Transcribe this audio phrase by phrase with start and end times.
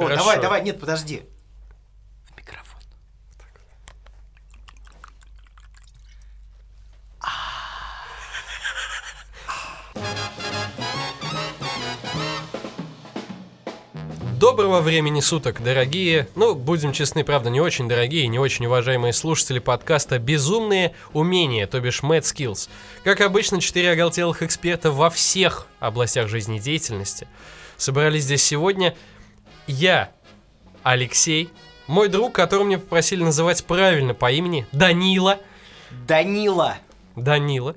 [0.00, 0.22] О, Хорошо.
[0.22, 1.22] давай, давай, нет, подожди.
[2.32, 2.80] В микрофон.
[14.38, 19.58] Доброго времени суток, дорогие, ну, будем честны, правда, не очень дорогие, не очень уважаемые слушатели
[19.58, 22.68] подкаста «Безумные умения», то бишь Mad Skills.
[23.02, 27.26] Как обычно, четыре оголтелых эксперта во всех областях жизнедеятельности
[27.76, 28.94] собрались здесь сегодня.
[29.68, 30.10] Я,
[30.82, 31.50] Алексей,
[31.86, 35.38] мой друг, которого мне попросили называть правильно по имени, Данила,
[36.06, 36.78] Данила.
[37.14, 37.76] Данила,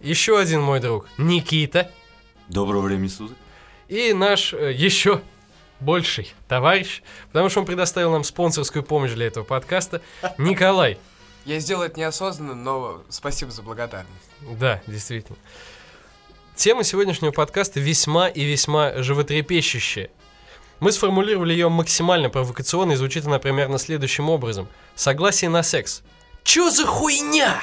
[0.00, 1.90] еще один мой друг, Никита,
[2.48, 3.36] Доброго времени суток.
[3.88, 5.22] И наш э, еще
[5.80, 10.02] больший товарищ, потому что он предоставил нам спонсорскую помощь для этого подкаста,
[10.38, 10.98] Николай.
[11.44, 14.30] Я сделал это неосознанно, но спасибо за благодарность.
[14.40, 15.38] Да, действительно.
[16.54, 20.10] Тема сегодняшнего подкаста весьма и весьма животрепещущая.
[20.80, 24.68] Мы сформулировали ее максимально провокационно, и звучит она примерно следующим образом.
[24.94, 26.02] Согласие на секс.
[26.42, 27.62] Чё за хуйня?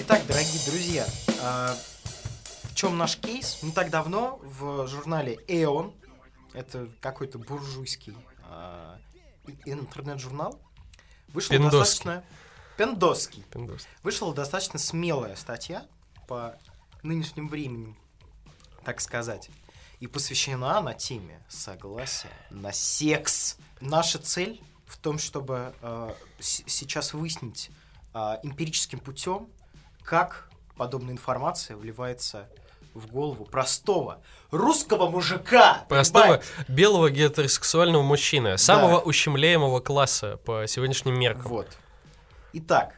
[0.00, 1.06] Итак, дорогие друзья,
[1.42, 1.74] а,
[2.64, 3.62] в чем наш кейс?
[3.62, 5.94] Не так давно в журнале Эон,
[6.52, 8.14] это какой-то буржуйский
[8.50, 8.98] а,
[9.64, 10.60] интернет-журнал,
[11.28, 12.24] вышел достаточно...
[12.76, 13.42] Пендосский.
[13.50, 13.88] Пиндос.
[14.02, 15.86] Вышла достаточно смелая статья
[16.28, 16.58] по
[17.02, 17.96] нынешним временем,
[18.84, 19.50] так сказать.
[20.00, 23.56] И посвящена она теме согласия на секс.
[23.80, 27.70] Наша цель в том, чтобы э, сейчас выяснить
[28.14, 29.48] э, эмпирическим путем,
[30.02, 32.48] как подобная информация вливается
[32.94, 35.84] в голову простого русского мужика.
[35.88, 36.46] Простого понимаете?
[36.68, 41.44] белого гетеросексуального мужчины, самого ущемляемого класса по сегодняшним меркам.
[41.46, 41.68] Вот.
[42.54, 42.94] Итак,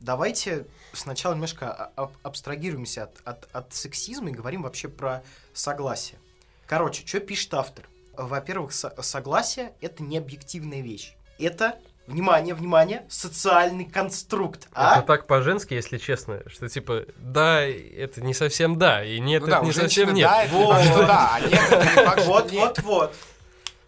[0.00, 0.66] давайте
[0.96, 5.22] сначала немножко аб- абстрагируемся от, от, от сексизма и говорим вообще про
[5.52, 6.18] согласие.
[6.66, 7.88] Короче, что пишет автор?
[8.14, 11.14] Во-первых, со- согласие— это не объективная вещь.
[11.38, 14.68] Это, внимание, внимание, социальный конструкт.
[14.72, 14.98] А?
[14.98, 19.48] Это так по-женски, если честно, что типа да, это не совсем да, и нет, ну
[19.48, 20.28] это да, не совсем нет.
[20.28, 21.06] да, Вот.
[21.06, 23.14] да, а нет, Вот, вот, вот.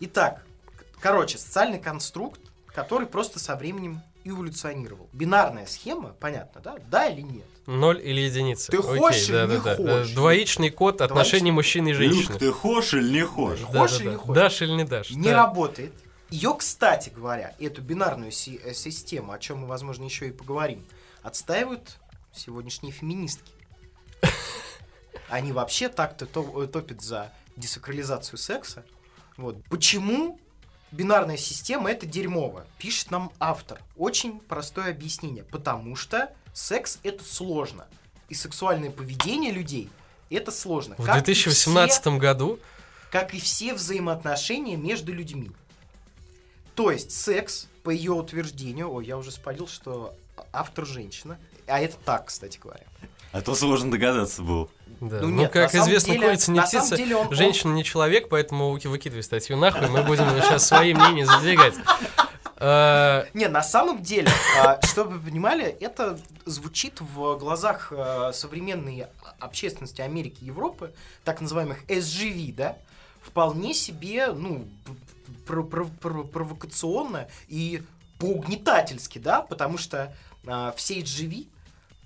[0.00, 0.42] Итак,
[1.00, 5.08] короче, социальный конструкт, который просто со временем эволюционировал.
[5.12, 6.76] Бинарная схема, понятно, да?
[6.90, 7.46] Да или нет?
[7.66, 8.70] Ноль или единица.
[8.72, 10.10] Ты Окей, хочешь или да, не да, хочешь?
[10.14, 12.38] Двоичный код отношений мужчины и Люк, женщины.
[12.38, 13.60] ты хочешь или не хочешь?
[13.72, 14.34] Да, Хочешь да, или не хочешь?
[14.34, 15.10] Дашь или не дашь?
[15.10, 15.36] не да.
[15.36, 15.92] работает.
[16.30, 20.84] Ее, кстати говоря, эту бинарную си- э, систему, о чем мы, возможно, еще и поговорим,
[21.22, 21.96] отстаивают
[22.34, 23.52] сегодняшние феминистки.
[25.28, 28.84] Они вообще так-то то- э, топят за десакрализацию секса.
[29.36, 29.56] Вот.
[29.68, 30.38] Почему
[30.92, 32.66] бинарная система это дерьмово?
[32.78, 33.80] Пишет нам автор.
[33.96, 35.44] Очень простое объяснение.
[35.44, 37.86] Потому что секс это сложно.
[38.28, 39.90] И сексуальное поведение людей
[40.30, 40.94] это сложно.
[40.98, 42.58] В Как и 2018 году
[43.10, 45.50] как и все взаимоотношения между людьми.
[46.74, 50.14] То есть секс, по ее утверждению, ой, я уже спалил, что
[50.52, 52.84] автор женщина, а это так, кстати говоря.
[53.32, 54.68] А то сложно догадаться было.
[55.00, 55.20] Да.
[55.20, 58.28] Ну Ну, нет, как известно, деле- курица не птица, деле он- он- женщина не человек,
[58.28, 61.74] поэтому выки- выкидывай статью нахуй, мы будем сейчас свои мнения задвигать.
[62.56, 64.30] Э, Не, на самом деле,
[64.64, 69.06] а, чтобы вы понимали, это звучит в глазах а, современной
[69.38, 70.92] общественности Америки и Европы,
[71.24, 72.76] так называемых SGV, да,
[73.22, 74.66] вполне себе, ну,
[75.46, 77.82] пр- пр- пр- провокационно и
[78.18, 80.12] поугнетательски, да, потому что
[80.46, 81.46] а, все SGV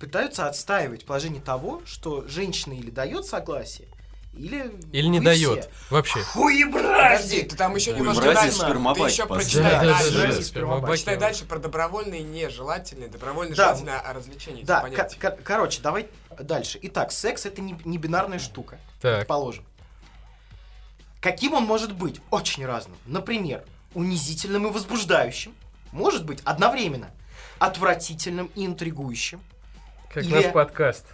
[0.03, 3.87] пытаются отстаивать положение того, что женщина или дает согласие,
[4.33, 4.69] или...
[4.91, 5.61] Или не дает.
[5.61, 6.19] все Вообще.
[6.23, 7.43] Хуебрази!
[7.43, 8.95] ты там еще Ой, немножко братья, дальше.
[8.95, 10.11] Ты еще прочитай Да, да, дальше.
[10.11, 10.85] да, да, спермобаки.
[10.87, 13.67] Прочитай дальше про добровольные нежелательные, добровольно Да.
[13.75, 14.65] желательное развлечение.
[14.65, 15.19] Да, эти ко- понятия.
[15.19, 16.79] ко- короче, давай дальше.
[16.81, 19.19] Итак, секс это не, не бинарная штука, Так.
[19.19, 19.63] предположим.
[21.21, 22.19] Каким он может быть?
[22.29, 22.97] Очень разным.
[23.05, 25.55] Например, унизительным и возбуждающим.
[25.93, 27.09] Может быть одновременно
[27.59, 29.39] отвратительным и интригующим.
[30.13, 31.05] Как Или- наш подкаст.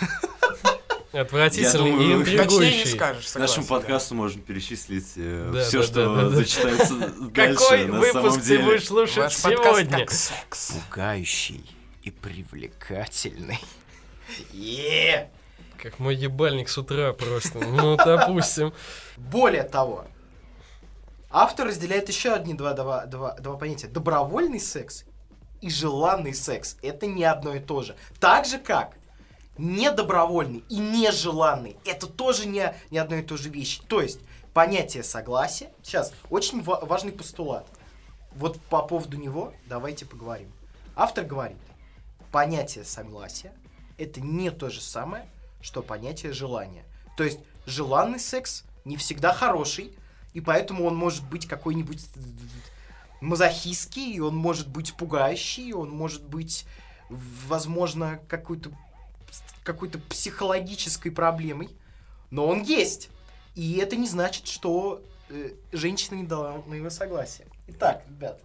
[1.12, 3.74] Отвратительный Я и думаю, Точнее не скажешь, К согласен, нашему да.
[3.74, 6.36] подкасту можно перечислить Да, все, да, что да, да, да.
[6.36, 6.94] зачитается
[7.30, 7.58] дальше.
[7.58, 9.98] Какой на выпуск ты будешь слушать Ваш подкаст сегодня?
[9.98, 10.72] как секс.
[10.72, 11.64] Пугающий
[12.02, 13.58] и привлекательный.
[14.52, 15.30] Е!
[15.82, 17.58] Как мой ебальник с утра просто.
[17.60, 18.74] Ну, допустим.
[19.16, 20.04] Более того,
[21.30, 23.86] автор разделяет еще одни два, два, два, два понятия.
[23.88, 25.04] Добровольный секс
[25.60, 26.76] и желанный секс.
[26.82, 27.96] Это не одно и то же.
[28.20, 28.96] Так же как
[29.58, 31.76] недобровольный и нежеланный.
[31.84, 33.82] Это тоже не, не одно и то же вещи.
[33.88, 34.20] То есть
[34.52, 35.70] понятие согласия.
[35.82, 37.66] Сейчас, очень ва- важный постулат.
[38.32, 40.52] Вот по поводу него давайте поговорим.
[40.94, 41.58] Автор говорит,
[42.30, 43.52] понятие согласия
[43.98, 45.28] это не то же самое,
[45.60, 46.84] что понятие желания.
[47.16, 49.96] То есть желанный секс не всегда хороший,
[50.34, 52.06] и поэтому он может быть какой-нибудь
[53.20, 56.66] мазохистский, он может быть пугающий, он может быть,
[57.08, 58.70] возможно, какой-то
[59.62, 61.68] какой-то психологической проблемой,
[62.30, 63.10] но он есть.
[63.56, 67.48] И это не значит, что э, женщина не дала на его согласие.
[67.66, 68.40] Итак, ребят,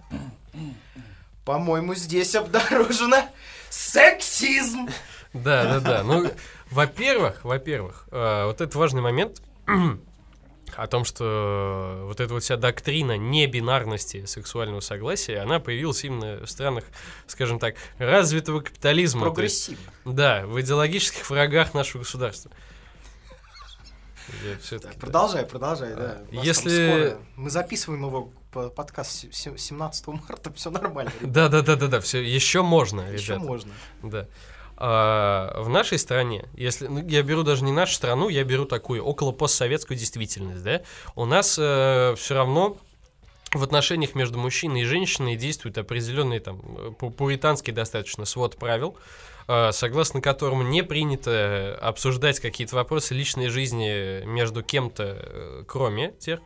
[1.46, 3.30] по-моему, здесь обнаружено
[3.70, 4.90] сексизм.
[5.34, 6.04] Да, да, да.
[6.04, 6.30] Ну,
[6.72, 9.42] во-первых, во-первых, э, вот это важный момент
[10.76, 16.50] о том, что вот эта вот вся доктрина небинарности сексуального согласия, она появилась именно в
[16.50, 16.84] странах,
[17.28, 19.26] скажем так, развитого капитализма.
[19.26, 19.84] Есть, Прогрессивно.
[20.06, 22.52] да, в идеологических врагах нашего государства.
[24.70, 24.90] Так, да.
[25.00, 26.22] продолжай, продолжай, да.
[26.22, 31.12] А, У нас если- Мы записываем его по- подкаст се- се- 17 марта, все нормально.
[31.22, 33.46] Да, да, да, да, да, все, еще можно, Еще ребята.
[33.48, 33.74] можно.
[34.04, 34.28] Да.
[34.84, 39.04] А, в нашей стране, если ну, я беру даже не нашу страну, я беру такую
[39.04, 40.82] около постсоветскую действительность, да,
[41.16, 42.78] у нас все равно
[43.54, 48.98] в отношениях между мужчиной и женщиной действует определенный там э, пу- пуританский достаточно свод правил,
[49.48, 56.40] а, согласно которому не принято обсуждать какие-то вопросы личной жизни между кем-то, э, кроме тех,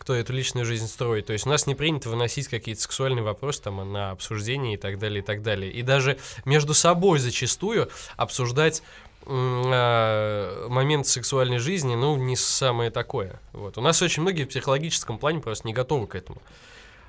[0.00, 1.26] кто эту личную жизнь строит.
[1.26, 4.98] То есть у нас не принято выносить какие-то сексуальные вопросы там на обсуждение и так
[4.98, 5.70] далее, и так далее.
[5.70, 8.82] И даже между собой зачастую обсуждать
[9.26, 13.38] а, момент сексуальной жизни, ну, не самое такое.
[13.52, 13.76] Вот.
[13.76, 16.40] У нас очень многие в психологическом плане просто не готовы к этому.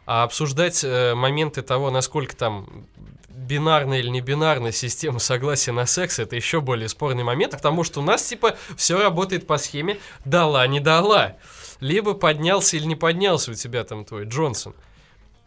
[0.05, 2.85] А обсуждать э, моменты того, насколько там
[3.29, 8.01] бинарная или не бинарная система согласия на секс, это еще более спорный момент, потому что
[8.01, 11.37] у нас, типа, все работает по схеме «дала, не дала».
[11.81, 14.73] Либо поднялся или не поднялся у тебя там твой Джонсон.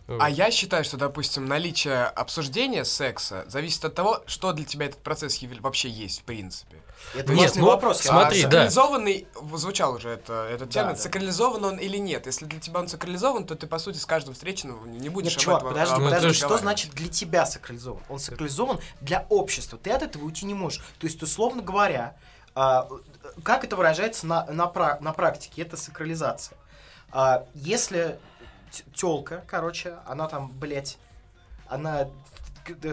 [0.06, 5.02] А я считаю, что, допустим, наличие обсуждения секса зависит от того, что для тебя этот
[5.02, 6.76] процесс вообще есть, в принципе.
[7.14, 8.02] Это Нет, ну, вопрос.
[8.02, 8.68] смотри, вам да.
[8.68, 11.00] Сакрализованный, звучал уже это, этот Да, термин, да.
[11.00, 12.26] сакрализован он или нет.
[12.26, 15.40] Если для тебя он сакрализован, то ты, по сути, с каждым встреченным не будешь Нет,
[15.40, 18.02] чувак, подожди, об подожди, что значит для тебя сакрализован?
[18.08, 20.82] Он сакрализован для общества, ты от этого уйти не можешь.
[20.98, 22.14] То есть, условно говоря,
[22.54, 22.88] а,
[23.42, 24.70] как это выражается на, на,
[25.00, 26.56] на практике, это сакрализация.
[27.10, 28.18] А, если
[28.94, 30.98] телка, короче, она там, блядь,
[31.68, 32.08] она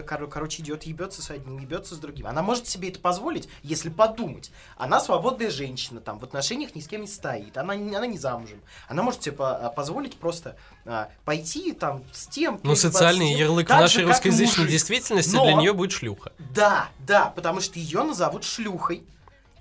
[0.06, 2.26] кор- короче, идет, ебется с одним, ебется с другим.
[2.26, 4.50] Она может себе это позволить, если подумать.
[4.76, 7.56] Она свободная женщина, там, в отношениях ни с кем не стоит.
[7.56, 8.60] Она, не- она не замужем.
[8.88, 12.60] Она может себе по- а, позволить просто а, пойти там с тем...
[12.62, 14.70] Ну, социальный тем, ярлык в нашей же, русскоязычной мужик.
[14.72, 16.32] действительности Но- для нее будет шлюха.
[16.38, 19.04] Да, да, потому что ее назовут шлюхой.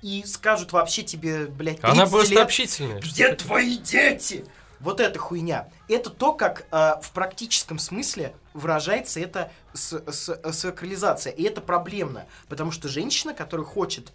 [0.02, 3.00] И скажут вообще тебе, блядь, 30 Она просто лет, общительная.
[3.00, 4.46] Где твои дети?
[4.80, 5.70] Вот эта хуйня.
[5.88, 11.32] Это то, как э, в практическом смысле выражается эта сакрализация.
[11.32, 12.26] И это проблемно.
[12.50, 14.12] Потому что женщина, которая хочет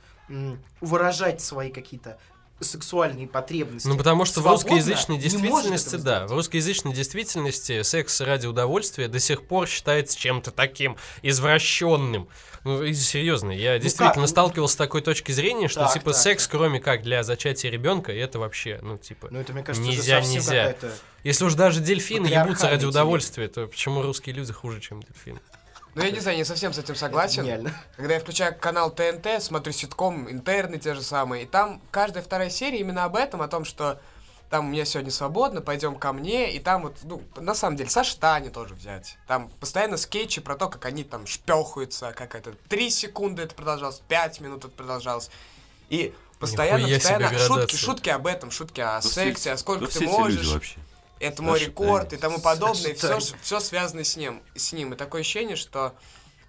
[0.80, 2.18] выражать свои какие-то
[2.60, 3.86] сексуальные потребности.
[3.86, 9.46] Ну, потому что в русскоязычной действительности, да, в русскоязычной действительности секс ради удовольствия до сих
[9.46, 12.28] пор считается чем-то таким извращенным.
[12.64, 14.16] Ну, и серьезно, я действительно как?
[14.22, 17.70] Ну, сталкивался с такой точки зрения, что, Так, типа, так, секс, кроме как для зачатия
[17.70, 20.74] ребенка, это вообще, ну, типа, Ну, это, мне кажется, нельзя, нельзя.
[21.22, 25.40] Если уж даже дельфины ебутся ради удовольствия, то почему русские люди хуже, чем дельфины?
[25.96, 27.44] Ну, я не знаю, не совсем с этим согласен.
[27.96, 32.50] Когда я включаю канал ТНТ, смотрю ситком, интерны те же самые, и там каждая вторая
[32.50, 33.98] серия именно об этом, о том, что
[34.50, 37.88] там у меня сегодня свободно, пойдем ко мне, и там вот, ну, на самом деле,
[37.88, 39.16] со Штани тоже взять.
[39.26, 44.02] Там постоянно скетчи про то, как они там шпехаются, как это, три секунды это продолжалось,
[44.06, 45.30] пять минут это продолжалось.
[45.88, 47.78] И постоянно, Нихуя постоянно шутки, градация.
[47.78, 50.76] шутки об этом, шутки о все сексе, эти- а сколько ты все можешь вообще?
[51.20, 52.94] Это мой рекорд и тому подобное.
[52.94, 54.92] Саша Все, все связано с ним, с ним.
[54.92, 55.94] И такое ощущение, что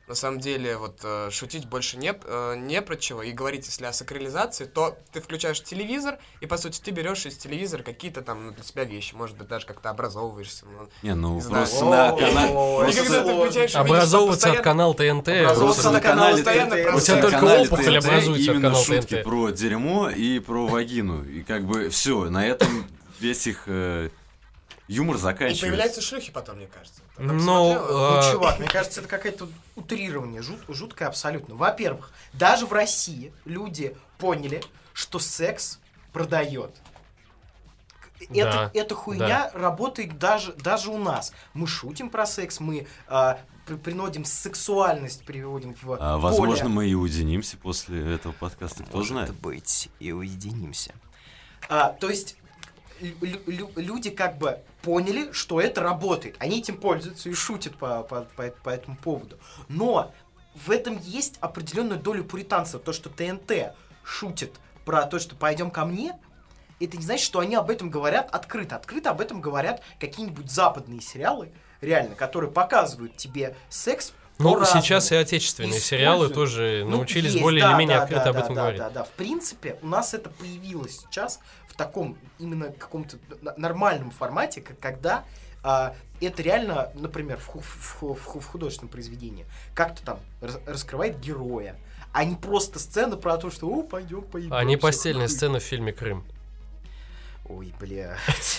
[0.07, 3.24] на самом деле вот э, шутить больше не, э, не про чего.
[3.24, 7.38] И говорить, если о сакрализации, то ты включаешь телевизор, и по сути ты берешь из
[7.38, 9.13] телевизора какие-то там ну, для себя вещи.
[9.15, 10.65] Может быть, даже как-то образовываешься.
[10.65, 10.89] ну.
[11.03, 12.91] Не, ну Не просто на канале...
[12.91, 15.27] И Образовываться от канала ТНТ.
[15.27, 16.95] Образовываться Просто на на канале ТНТ.
[16.95, 19.24] У тебя только опухоль образуется от именно канала ТНТ.
[19.24, 21.25] про дерьмо и про вагину.
[21.25, 22.88] И как бы все, на этом
[23.19, 23.67] весь их
[24.88, 25.65] э, юмор И заканчивается.
[25.65, 27.01] появляются шлюхи потом, мне кажется.
[27.15, 27.88] Ты так Ну, смотрела?
[27.91, 31.56] Ну, А- чувак, мне кажется, это какое-то утрирование, жут- жуткое абсолютно.
[31.56, 34.63] Во-первых, даже в России люди поняли,
[34.94, 35.79] что секс
[36.13, 36.72] продает.
[38.20, 41.32] К- Это, Да, эта хуйня работает даже, даже у нас.
[41.53, 46.17] Мы шутим про секс, мы а, при- приносим сексуальность, приводим в А, поле.
[46.22, 49.34] возможно, мы и уединимся после этого подкаста, кто знает.
[49.36, 50.94] быть, и уединимся.
[51.70, 52.38] А, то есть
[53.01, 56.36] лю- лю- люди как бы поняли, что это работает.
[56.39, 59.38] Они этим пользуются и шутят по, по, по, по этому поводу.
[59.68, 60.12] Но
[60.56, 62.80] в этом есть определенную долю пуританства.
[62.80, 63.74] То, что ТНТ
[64.04, 64.51] шутят
[64.86, 66.18] про то, что пойдем ко мне,
[66.80, 68.75] это не значит, что они об этом говорят открыто.
[68.75, 71.50] Открыто об этом говорят какие-нибудь западные сериалы,
[71.82, 74.82] реально, которые показывают тебе секс Ну, по-разному.
[74.84, 76.34] сейчас и отечественные сериалы Используют.
[76.36, 78.62] тоже Ну, научились есть, более да, или менее да, открыто да, об да, этом да,
[78.62, 78.80] говорить.
[78.80, 81.39] Да, да, В принципе, у нас это появилось сейчас
[81.77, 83.17] таком именно каком-то
[83.55, 85.24] нормальном формате, как когда
[85.63, 91.75] а, это реально, например, в, в в в художественном произведении как-то там рас- раскрывает героя,
[92.13, 94.53] а не просто сцена про то, что «О, пойдем поедем».
[94.53, 96.25] А не постельная сцена в фильме «Крым».
[97.50, 98.17] Ой, бля.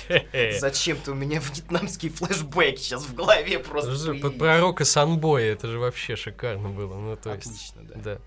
[0.61, 4.15] Зачем-то у меня вьетнамские флешбеки сейчас в голове просто.
[4.15, 6.95] Под пророка Санбоя, это же вообще шикарно было.
[6.95, 7.95] Ну, то есть, Отлично, да.
[7.97, 8.19] да.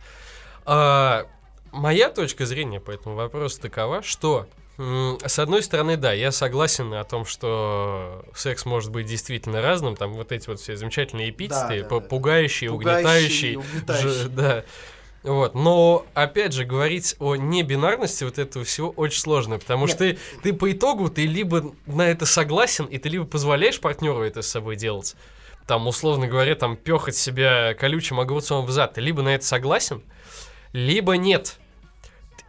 [0.65, 1.27] А,
[1.71, 7.03] моя точка зрения по этому вопросу такова, что с одной стороны, да, я согласен о
[7.03, 11.89] том, что секс может быть действительно разным, там вот эти вот все замечательные эпитеты, да,
[11.89, 11.99] да.
[11.99, 14.09] пугающие, Пугающий, угнетающие, угнетающий.
[14.09, 14.63] Ж- да.
[15.23, 19.95] Вот, но опять же говорить о небинарности вот этого всего очень сложно, потому Нет.
[19.95, 24.23] что ты, ты по итогу ты либо на это согласен и ты либо позволяешь партнеру
[24.23, 25.15] это с собой делать,
[25.67, 30.01] там условно говоря, там пехать себя колючим огурцом в зад, ты либо на это согласен,
[30.73, 31.59] либо нет.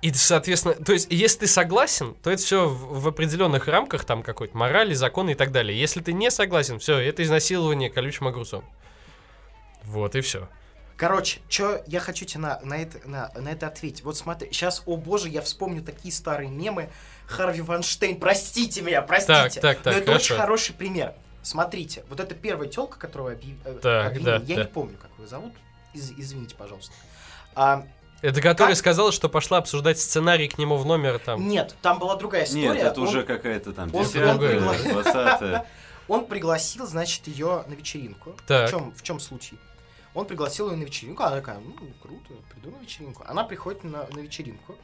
[0.02, 4.22] И, соответственно, то есть, если ты согласен, то это все в, в определенных рамках, там
[4.24, 5.78] какой-то морали, законы и так далее.
[5.78, 8.64] Если ты не согласен, все, это изнасилование колючим огурцом.
[9.84, 10.48] Вот и все.
[10.96, 14.04] Короче, что я хочу тебе на, на, это, на, на это ответить.
[14.04, 16.90] Вот смотри, сейчас, о боже, я вспомню такие старые мемы.
[17.26, 19.60] Харви Ванштейн, простите меня, простите.
[19.60, 20.24] Так, так, так, Но это хорошо.
[20.24, 21.14] очень хороший пример.
[21.42, 24.62] Смотрите, вот эта первая телка, которую объяв- э, Так, обвинили, да, я да.
[24.62, 25.52] не помню, как ее зовут.
[25.92, 26.92] Из- извините, пожалуйста.
[27.54, 27.84] А,
[28.22, 28.78] Это которая Как?
[28.78, 31.46] сказала, что пошла обсуждать сценарий к нему в номер там.
[31.48, 32.68] Нет, там была другая история.
[32.68, 35.66] Нет, это Он- уже какая-то там он- 10 он пригла- 20
[36.08, 38.34] Он пригласил, значит, ее на вечеринку.
[38.46, 38.68] Так.
[38.68, 39.56] В чем, в чем случай?
[40.14, 43.24] Он пригласил ее на вечеринку, она такая, ну, круто, приду на вечеринку.
[43.26, 44.76] Она приходит на, на вечеринку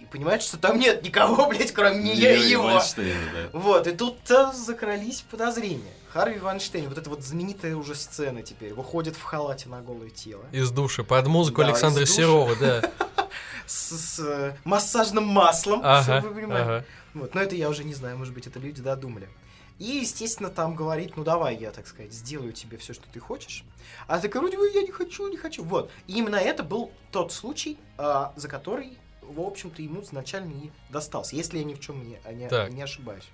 [0.00, 2.80] и понимает, что там нет никого, блядь, кроме нее и его.
[3.52, 4.18] Вот, и тут
[4.54, 5.92] закрались подозрения.
[6.12, 10.44] Харви Ванштейн, вот эта вот знаменитая уже сцена теперь, выходит в халате на голое тело.
[10.52, 12.04] Из души, под музыку Да, Александра.
[12.04, 12.82] Серова, да.
[13.66, 16.62] С, с, э, массажным маслом, Ага, чтобы вы понимали.
[16.62, 16.84] ага.
[17.14, 19.28] Вот, но это я уже не знаю, может быть, это люди додумали.
[19.78, 23.64] И, естественно, там говорит, ну давай я, так сказать, сделаю тебе все, что ты хочешь.
[24.06, 25.64] А ты вроде бы я не хочу, не хочу.
[25.64, 25.90] Вот.
[26.06, 31.36] И именно это был тот случай, а, за который, в общем-то, ему изначально и достался,
[31.36, 32.70] если я ни в чем не, не, Так.
[32.70, 33.28] не ошибаюсь.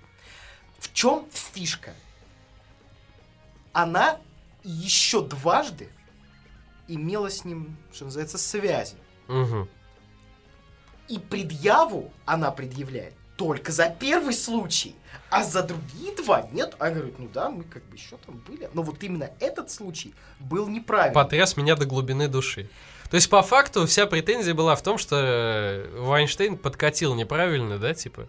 [0.77, 1.93] В чем фишка?
[3.73, 4.17] Она
[4.63, 5.89] еще дважды
[6.87, 8.95] имела с ним, что называется, связи.
[9.27, 9.69] Мгм.
[11.07, 14.95] И предъяву она предъявляет только за первый случай,
[15.29, 16.75] а за другие два нет.
[16.77, 18.69] А говорит, ну да, мы как бы еще там были.
[18.73, 21.15] Но вот именно этот случай был неправильный.
[21.15, 22.69] Потряс меня до глубины души.
[23.09, 27.93] То есть, по факту, вся претензия была в том, что э, Вайнштейн подкатил неправильно, да,
[27.93, 28.27] типа?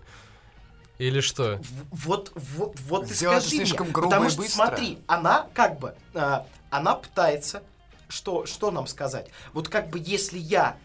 [1.00, 1.58] Или что?
[1.90, 4.66] Вот, вот, вот ты Сделал это скажи слишком мне, грубо потому и что быстро.
[4.66, 7.62] смотри, она как бы, а, она пытается,
[8.08, 9.30] что, что нам сказать?
[9.54, 10.76] Вот как бы если я,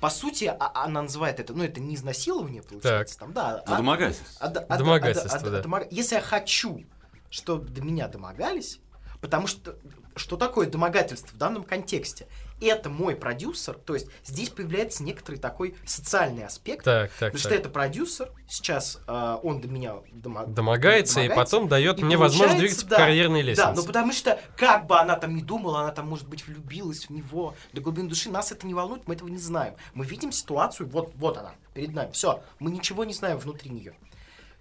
[0.00, 4.26] по сути, а- она называет это, ну это не изнасилование получается, там, да, а- Домогательство.
[4.40, 5.62] А- а- а- Домогательство, а- а- да.
[5.62, 6.84] домога- Если я хочу,
[7.30, 8.80] чтобы до меня домогались,
[9.20, 9.76] потому что
[10.16, 12.26] что такое домогательство в данном контексте?
[12.58, 17.48] Это мой продюсер, то есть здесь появляется некоторый такой социальный аспект, Так, так, потому что
[17.50, 17.58] так.
[17.58, 22.58] это продюсер, сейчас а, он до меня домо- Домогается, и потом дает и мне возможность
[22.58, 23.72] двигаться да, по карьерной Да, лестнице.
[23.74, 27.10] ну потому что как бы она там не думала, она там, может быть, влюбилась в
[27.10, 29.74] него до глубины души, нас это не волнует, мы этого не знаем.
[29.92, 32.10] Мы видим ситуацию, вот, вот она, перед нами.
[32.12, 33.94] Все, мы ничего не знаем внутри нее.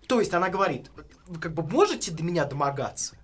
[0.08, 0.92] То есть она говорит,
[1.28, 3.16] вы как бы можете до меня домогаться?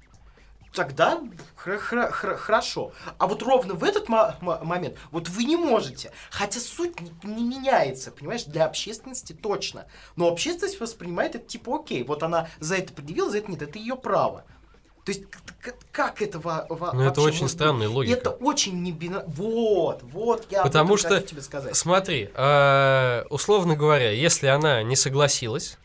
[0.74, 1.22] Тогда
[1.56, 2.92] хорошо.
[3.18, 6.12] А вот ровно в этот мо- мо- момент, вот вы не можете.
[6.30, 9.86] Хотя суть не, не меняется, понимаешь, для общественности точно.
[10.16, 13.78] Но общественность воспринимает это типа окей, вот она за это предъявила, за это нет, это
[13.80, 14.44] ее право.
[15.04, 15.24] То есть
[15.92, 17.96] как это во- во- Ну, это очень странная быть?
[17.96, 18.18] логика.
[18.20, 21.75] Это очень не бина- Вот, вот, я Потому что, хочу тебе сказать.
[21.75, 25.78] смотри, а, условно говоря, если она не согласилась,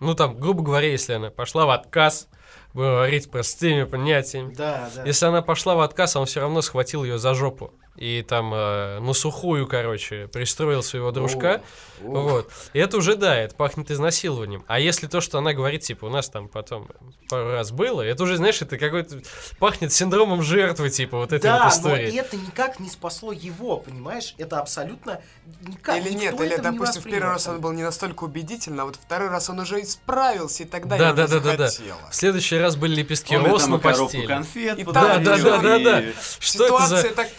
[0.00, 2.28] ну там, грубо говоря, если она пошла в отказ,
[2.74, 5.04] говорить простыми понятиями, Да, да.
[5.04, 9.00] если она пошла в отказ, он все равно схватил ее за жопу и там э,
[9.00, 11.62] на сухую, короче, пристроил своего дружка,
[12.02, 12.22] О, о.
[12.22, 12.50] вот.
[12.72, 14.64] И это уже, да, это пахнет изнасилованием.
[14.68, 16.88] А если то, что она говорит, типа, у нас там потом
[17.28, 19.20] пару раз было, это уже, знаешь, это какой-то
[19.58, 22.16] пахнет синдромом жертвы, типа, вот этой Да, вот но истории.
[22.16, 24.34] это никак не спасло его, понимаешь?
[24.38, 25.20] Это абсолютно
[25.62, 25.96] никак.
[25.98, 28.96] Или никто нет, или, допустим, в первый раз он был не настолько убедительный, а вот
[28.96, 31.70] второй раз он уже исправился, и тогда Да, я да, да, да, да.
[32.10, 34.26] В следующий раз были лепестки Он роз на постели.
[34.26, 36.02] конфет И да, да, да, и- да.
[36.38, 37.14] Что это Ситуация за...
[37.14, 37.32] так И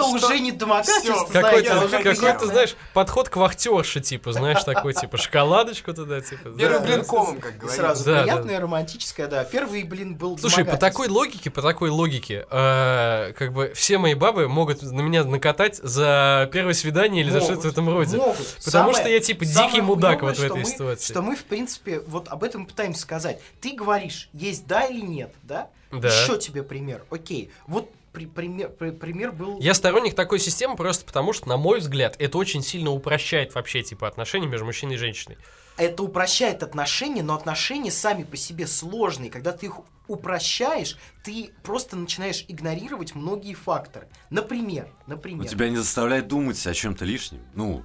[0.00, 5.16] это что уже не домогательство, Какой-то, какой-то, знаешь, подход к вахтерше, типа, знаешь, такой, типа,
[5.16, 6.50] шоколадочку туда, типа.
[6.50, 6.84] Первый да.
[6.86, 7.76] блин комом, как говорится.
[7.76, 9.44] сразу Да, приятное, романтическое, да.
[9.44, 14.14] Первый, блин, был Слушай, по такой логике, по такой логике, э, как бы все мои
[14.14, 18.16] бабы могут на меня накатать за первое свидание или за Могут, что-то в этом роде.
[18.16, 18.36] могут.
[18.64, 21.12] Потому Самое- что я, типа, дикий мудак вот в этой мы- ситуации.
[21.12, 23.40] Что мы, в принципе, вот об этом пытаемся сказать.
[23.60, 25.68] Ты говоришь, есть да или нет, да?
[25.90, 26.08] Да.
[26.08, 27.02] Еще тебе пример.
[27.10, 27.50] Окей.
[27.66, 29.58] Вот при- пример, при- пример был...
[29.60, 33.82] Я сторонник такой системы просто потому, что, на мой взгляд, это очень сильно упрощает вообще,
[33.82, 35.38] типа, отношения между мужчиной и женщиной.
[35.76, 39.30] Это упрощает отношения, но отношения сами по себе сложные.
[39.30, 39.76] Когда ты их
[40.08, 44.08] упрощаешь, ты просто начинаешь игнорировать многие факторы.
[44.28, 45.48] Например, Но например.
[45.48, 47.40] тебя не заставляет думать о чем-то лишнем.
[47.54, 47.84] Ну,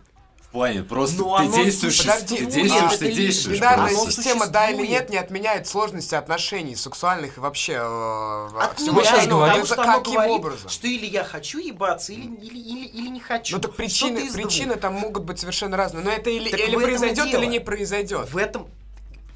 [0.56, 3.58] плане, просто Но ты оно действуешь, существует, ты действуешь, это ты действуешь.
[3.58, 4.12] Бинарная просто.
[4.12, 9.40] система да или нет не отменяет сложности отношений сексуальных и вообще Отменяет, всего Мы остального.
[9.42, 10.70] говорим, Это потому что оно каким говорит, образом?
[10.70, 13.56] Что или я хочу ебаться, или, или, или, или не хочу.
[13.58, 16.04] Ну так причины, причины там могут быть совершенно разные.
[16.04, 18.30] Но это или, Так или произойдет, или не произойдет.
[18.32, 18.68] В этом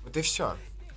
[0.06, 0.56] Вот и все.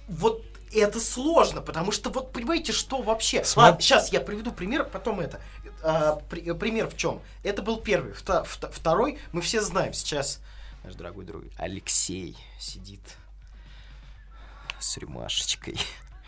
[0.09, 0.43] вот
[0.75, 3.43] это сложно, потому что вот понимаете, что вообще.
[3.43, 5.39] Сма- Ладно, сейчас я приведу пример, потом это.
[5.83, 7.21] А, при- пример в чем?
[7.43, 8.13] Это был первый.
[8.13, 9.93] Вта- вта- второй мы все знаем.
[9.93, 10.41] Сейчас
[10.85, 13.01] наш дорогой друг Алексей сидит
[14.79, 15.77] с рюмашечкой.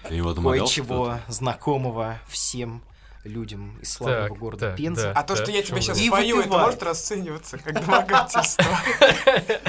[0.09, 2.83] Ты его домогался Кое-чего знакомого всем
[3.25, 5.03] людям из славного Так, города так, Пенза.
[5.15, 5.21] да.
[5.21, 8.67] А то, что я тебе сейчас И пою, это может расцениваться как домогательство.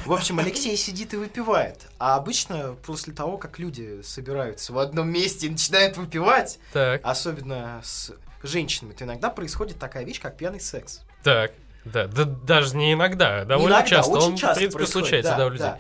[0.06, 1.88] В общем, Алексей сидит и выпивает.
[1.98, 7.80] А обычно после того, как люди собираются в одном месте и начинают выпивать, Так, особенно
[7.82, 8.12] с
[8.46, 11.02] женщинами, то иногда происходит такая вещь, как пьяный секс.
[11.24, 11.52] так.
[11.86, 14.12] Да, да, даже не иногда, а довольно Иногда, часто.
[14.14, 15.68] очень Он, часто в принципе, происходит, случается, да, да, у людей.
[15.68, 15.80] да.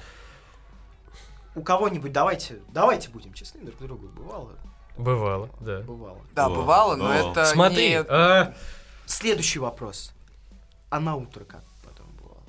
[1.56, 4.08] У кого-нибудь давайте, давайте будем честны друг другу.
[4.10, 4.52] Бывало,
[4.98, 5.80] Бывало, да.
[5.80, 6.22] бывало.
[6.36, 7.14] Да, О, бывало, но о.
[7.16, 8.02] это Смотри, не...
[8.08, 8.54] а,
[9.08, 10.12] Следующий вопрос.
[10.92, 12.44] А на утро как потом бывало?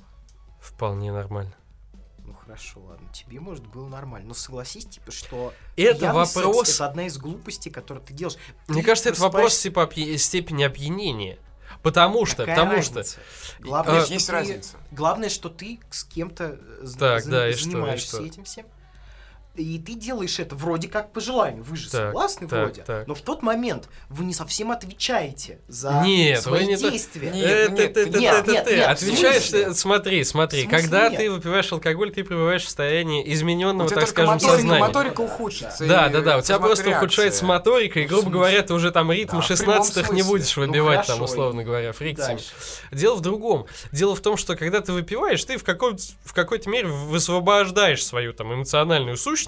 [0.61, 1.55] вполне нормально.
[2.27, 4.29] Ну хорошо, ладно, тебе, может, было нормально.
[4.29, 8.37] Но согласись, типа, что Это пьяный секс вопрос- это одна из глупостей, которые ты делаешь.
[8.67, 11.39] Мне Ты кажется, это вопрос типа опья- степени опьянения.
[11.83, 12.97] Потому что, Какая потому что.
[12.97, 13.19] разница?
[13.61, 14.77] Главное, А, что Есть ты- разница.
[14.91, 16.59] Главное, что ты с кем-то
[16.99, 18.25] Так, за- да, и что, и занимаешься что?
[18.25, 18.67] этим всем.
[19.57, 21.63] И ты делаешь это вроде как по желанию.
[21.63, 22.83] Вы же Так, согласны так, вроде.
[22.83, 23.07] так.
[23.07, 27.31] Но в тот момент вы не совсем отвечаете за Нет, свои не действия.
[27.31, 31.19] Нет, Э, ну нет, нет, нет, нет, в Отвечаешь, смотри, смотри, когда нет?
[31.19, 34.81] ты выпиваешь алкоголь, ты пребываешь в состоянии измененного, так скажем, моторика, сознания.
[34.81, 35.87] моторика ухудшится.
[35.87, 36.99] Да, да, да, у тебя просто реакция.
[37.07, 40.57] ухудшается моторика, и, В грубо говоря, ты уже там ритм 16-х не будешь.
[40.57, 42.41] Ну, выбивать, там, условно говоря, фрикциями.
[42.93, 43.67] Дело в другом.
[43.93, 49.17] Дело в том, что когда ты выпиваешь, ты в какой-то мере высвобождаешь свою там эмоциональную
[49.17, 49.46] сущность.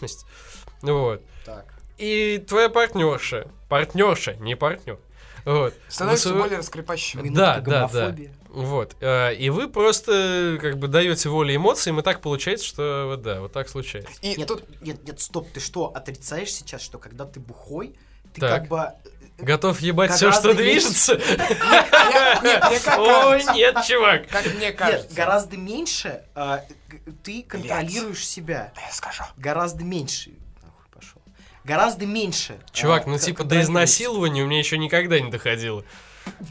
[0.82, 1.22] Вот.
[1.44, 1.66] Так.
[1.98, 4.98] И твоя партнерша, партнерша, не партнер.
[5.44, 5.74] Вот.
[5.88, 7.32] Становится Высво- более раскрепощенным.
[7.34, 8.14] Да, да, да.
[8.48, 8.96] Вот.
[9.00, 13.40] э, И вы просто как бы даете волю эмоциям, и так получается, что вот да,
[13.40, 14.10] вот так случается.
[14.22, 17.94] И Нет, тут нет, нет, стоп, ты что, отрицаешь сейчас, что когда ты бухой,
[18.34, 18.50] ты Так.
[18.50, 18.92] как бы...
[19.38, 21.14] Готов ебать все, что движется?
[22.98, 24.26] Ой, нет, чувак.
[24.28, 25.14] как мне кажется.
[25.14, 26.64] гораздо меньше а,
[27.22, 28.72] ты контролируешь себя.
[28.74, 29.22] Да я скажу.
[29.36, 30.30] Гораздо меньше.
[30.60, 31.22] Нахуй пошел.
[31.62, 32.58] Гораздо меньше.
[32.72, 35.84] Чувак, а, ну типа до изнасилования у меня еще никогда не доходило.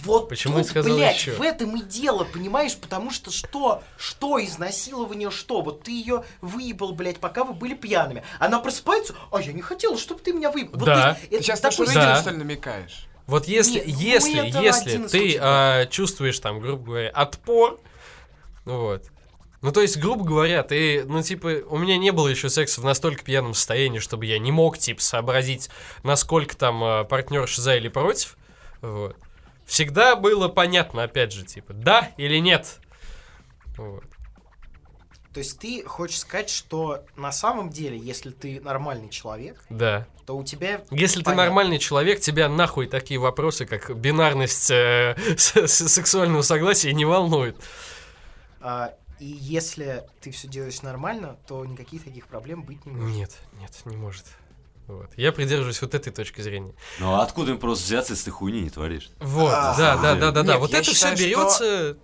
[0.04, 1.36] Вот Почему тут, сказал блядь, ещё?
[1.36, 2.76] в этом и дело, понимаешь?
[2.76, 3.84] Потому что что?
[3.98, 5.62] Что изнасилование, что?
[5.62, 8.24] Вот ты ее выебал, блядь, пока вы были пьяными.
[8.40, 10.80] Она просыпается, а я не хотела, чтобы ты меня выебал.
[10.80, 11.02] Вот, Да.
[11.02, 12.22] то есть, Ты это сейчас такой что Да.
[12.22, 13.08] что ли, намекаешь?
[13.26, 13.88] Вот если, Нет,
[14.54, 17.80] ну, если, если ты а, чувствуешь там, грубо говоря, отпор,
[18.66, 19.04] вот.
[19.62, 22.86] Ну, то есть, грубо говоря, ты, ну, типа, у меня не было еще секса в
[22.86, 25.70] настолько пьяном состоянии, чтобы я не мог, типа, сообразить,
[26.04, 28.38] насколько там а, партнер за или против.
[28.82, 29.16] Вот.
[29.68, 32.80] Всегда было понятно, опять же, типа, да или нет.
[33.78, 34.04] Вот.
[35.34, 40.08] То есть ты хочешь сказать, что на самом деле, если ты нормальный человек, Да.
[40.26, 40.82] то у тебя...
[40.90, 41.44] Если ты Понятно.
[41.46, 47.58] нормальный человек, тебя нахуй такие вопросы, как бинарность э, с- с- сексуального согласия не волнуют.
[48.62, 53.16] а, и если ты все делаешь нормально, то никаких таких проблем быть не может.
[53.16, 54.26] Нет, нет, не может.
[54.88, 55.10] Вот.
[55.18, 56.74] Я придерживаюсь вот этой точки зрения.
[57.00, 59.10] Ну а откуда им просто взяться, если ты хуйни не творишь?
[59.20, 60.58] Вот, А, да, да, да, да, да.
[60.58, 61.98] Вот это все берется.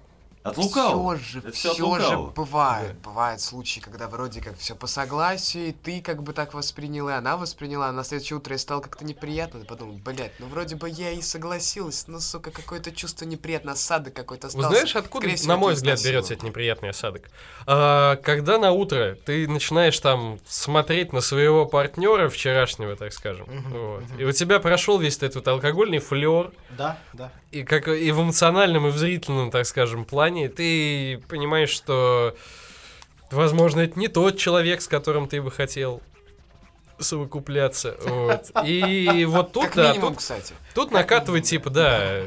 [0.44, 1.18] От лукавого.
[1.18, 2.96] Все же, Это от все же бывает.
[2.98, 7.14] Бывают случаи, когда вроде как все по согласию, и ты как бы так воспринял, и
[7.14, 9.62] она восприняла, а на следующее утро ей стало как-то неприятно.
[9.62, 14.14] Ты подумал, блядь, ну вроде бы я и согласилась, но, сука, какое-то чувство неприятно, осадок
[14.14, 14.70] какой-то Вы остался.
[14.70, 17.30] знаешь, откуда, Скорее на мой взгляд, берется этот неприятный осадок?
[17.66, 23.72] А, когда на утро ты начинаешь там смотреть на своего партнера вчерашнего, так скажем, Мгм,
[23.72, 27.32] вот, и у тебя прошел весь этот алкогольный флер, Да, да.
[27.52, 32.36] и как и в эмоциональном, и в зрительном, так скажем, плане, ты понимаешь, что,
[33.32, 36.02] возможно, это не тот человек, с которым ты бы хотел
[37.00, 37.96] совокупляться.
[38.06, 38.52] Вот.
[38.66, 40.54] И вот тут, Как да, минимум, тут, кстати.
[40.74, 42.22] тут накатывает, типа, да,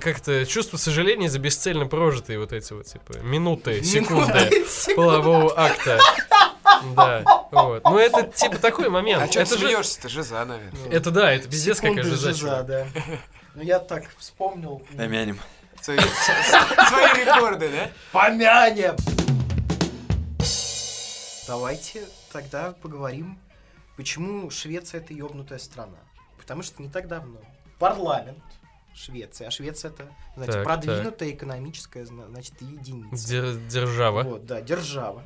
[0.00, 6.00] как-то чувство сожаления за бесцельно прожитые вот эти вот, типа, минуты, секунды полового акта.
[6.96, 7.22] Да,
[7.52, 7.84] вот.
[7.84, 9.22] Ну, это, типа, такой момент.
[9.22, 10.90] А что ты это же, смеешься-то, жиза, наверное.
[10.90, 12.32] это, да, это пиздец какая Секунды жиза.
[12.32, 12.86] жиза, да.
[13.54, 14.82] Ну я так вспомнил.
[14.96, 15.38] Помянем.
[15.82, 17.90] Свои рекорды, да?
[18.12, 18.96] Помянем!
[21.46, 23.38] Давайте тогда поговорим,
[23.96, 25.98] почему Швеция это ёбнутая страна.
[26.38, 27.40] Потому что не так давно
[27.78, 28.42] парламент
[28.94, 33.26] Швеции, а Швеция это, знаете, Так, продвинутая экономическая, зна- значит, единица.
[33.26, 34.22] Дер- держава.
[34.22, 35.24] Вот, да, держава.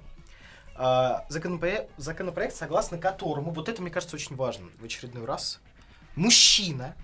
[0.74, 5.60] А, законопроект, законопроект, согласно которому, вот это, мне кажется, очень важно в очередной раз,
[6.14, 6.94] мужчина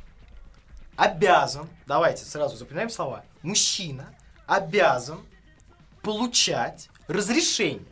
[1.02, 4.14] обязан, давайте сразу запоминаем слова, мужчина
[4.46, 5.20] обязан
[6.02, 7.86] получать разрешение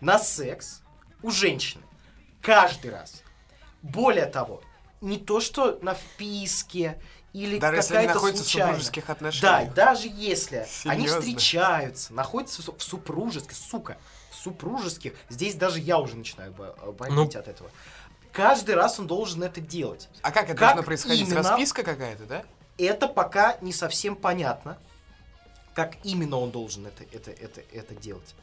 [0.00, 0.82] на секс
[1.22, 1.82] у женщины
[2.40, 3.22] каждый раз.
[3.82, 4.62] Более того,
[5.00, 7.00] не то, что на вписке
[7.32, 9.74] или Даже если они какая-то находятся в супружеских Да, отношениях.
[9.74, 11.20] даже если они Серьезно?
[11.20, 13.96] встречаются, находятся в су- в супружеских, сука,
[14.30, 16.92] в супружеских, здесь даже я уже начинаю бо- Ну.
[16.92, 17.70] бомбить от этого.
[18.32, 20.08] Каждый раз он должен это делать.
[20.22, 21.28] А как это Как должно происходить?
[21.28, 21.42] именно?
[21.42, 22.42] Расписка какая-то, да?
[22.78, 24.78] Это пока не совсем понятно,
[25.74, 28.34] как именно он должен это, это, это, это делать.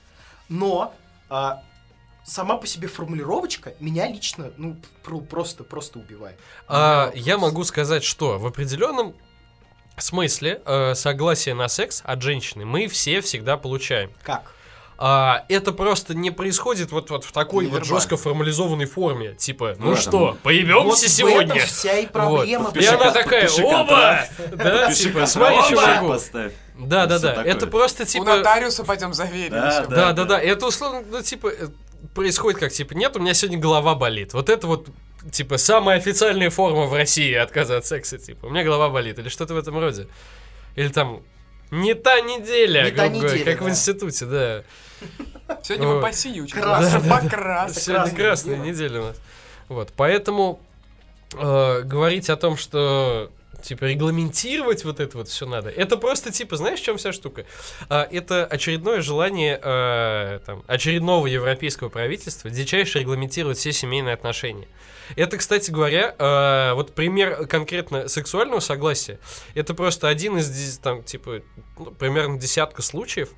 [0.47, 0.93] Но
[1.30, 1.63] а,
[2.23, 6.39] сама по себе формулировочка меня лично, ну, про- просто, просто убивает.
[6.67, 9.15] А, я могу сказать, что в определенном
[9.97, 14.13] смысле э, согласие на секс от женщины мы все всегда получаем.
[14.23, 14.54] Как?
[15.02, 19.34] А, это просто не происходит вот, вот в такой вот жестко формализованной форме.
[19.34, 21.56] Типа, ну, Ну да, что, поемся Вот сегодня?
[21.56, 22.12] этом вся и Вот.
[22.12, 22.64] проблема.
[22.64, 24.26] И Подпиши она такая, оба!
[24.52, 26.52] Да, Пиши типа, смотри, поставь.
[26.78, 27.44] Да, да, да.
[27.46, 28.26] Это просто У типа...
[28.26, 29.52] нотариуса пойдем заверим.
[29.52, 29.86] Да, всё.
[29.88, 29.96] да.
[29.96, 30.42] Да, да, да.
[30.42, 31.68] Это условно, ну, типа, э,
[32.14, 34.34] происходит как, типа, нет, у меня сегодня голова болит.
[34.34, 34.90] Вот это вот,
[35.32, 39.30] типа, самая официальная форма в России отказа от секса, типа, у меня голова болит, или
[39.30, 40.08] что-то в этом роде.
[40.76, 41.22] Или там,
[41.71, 43.71] не та неделя, Не та грубо говоря, неделя, как в да.
[43.71, 44.63] институте, да.
[45.63, 46.62] Сегодня мы по синей учим.
[46.62, 47.10] Красный.
[47.10, 47.82] По красной.
[47.82, 49.17] Сегодня красная неделя у нас.
[49.67, 50.60] Вот, поэтому
[51.34, 55.69] э, говорить о том, что типа регламентировать вот это вот все надо.
[55.69, 57.45] Это просто типа, знаешь, в чем вся штука?
[57.89, 64.67] А, это очередное желание э, там, очередного европейского правительства дичайше регламентировать все семейные отношения.
[65.15, 69.19] Это, кстати говоря, э, вот пример конкретно сексуального согласия.
[69.56, 71.41] Это просто один из там типа
[71.78, 73.30] ну, примерно десятка случаев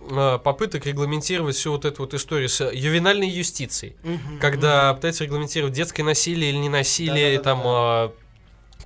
[0.00, 4.38] э, попыток регламентировать всю вот эту вот историю с ювенальной юстицией Мгм.
[4.40, 8.12] когда пытаются регламентировать детское насилие или не насилие, и там Да-да-да-да.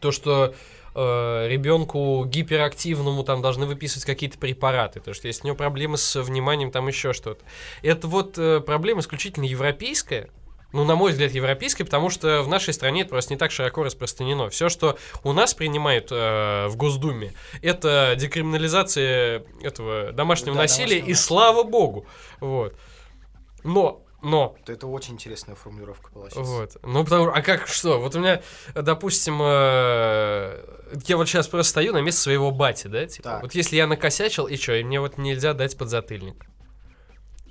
[0.00, 0.54] То, что
[0.94, 6.20] э, ребенку гиперактивному там должны выписывать какие-то препараты, то что если у него проблемы с
[6.20, 7.44] вниманием, там еще что-то.
[7.82, 10.30] Это вот э, проблема исключительно европейская,
[10.72, 13.82] ну, на мой взгляд, европейская, потому что в нашей стране это просто не так широко
[13.82, 14.48] распространено.
[14.50, 17.32] Все, что у нас принимают э, в Госдуме,
[17.62, 22.06] это декриминализация этого домашнего Да, насилия, домашнего и слава богу.
[22.40, 22.74] Вот.
[23.64, 26.46] Но, но, Это очень интересная формулировка была сейчас.
[26.46, 26.76] вот.
[26.82, 27.98] Ну, потому а как что?
[28.00, 28.42] Вот у меня,
[28.74, 30.62] допустим, э,
[31.06, 33.06] я вот сейчас просто стою на месте своего бати, да?
[33.06, 33.42] Типа, Так.
[33.42, 36.44] вот если я накосячил, и что, и мне вот нельзя дать подзатыльник.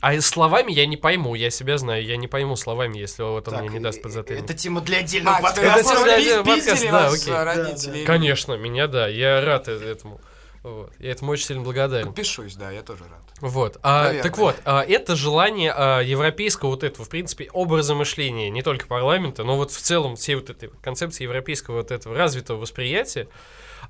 [0.01, 3.53] А словами я не пойму, я себя знаю, я не пойму словами, если вот он
[3.53, 4.45] Так, мне не даст подзатыльник.
[4.45, 5.93] Это тема для отдельного А, теперь Это подкаста.
[5.93, 7.25] тема для отдельного подкаста, да, окей.
[7.27, 8.05] Да, родители.
[8.05, 10.21] Конечно, меня, да, я рад этому.
[10.63, 10.91] Вот.
[10.99, 12.07] Я этому очень сильно благодарен.
[12.07, 13.21] Подпишусь, да, я тоже рад.
[13.39, 13.77] Вот.
[13.81, 14.23] А, Наверное.
[14.23, 18.85] так вот, а, это желание а, европейского вот этого, в принципе, образа мышления, не только
[18.87, 23.29] парламента, но вот в целом всей вот этой концепции европейского вот этого развитого восприятия,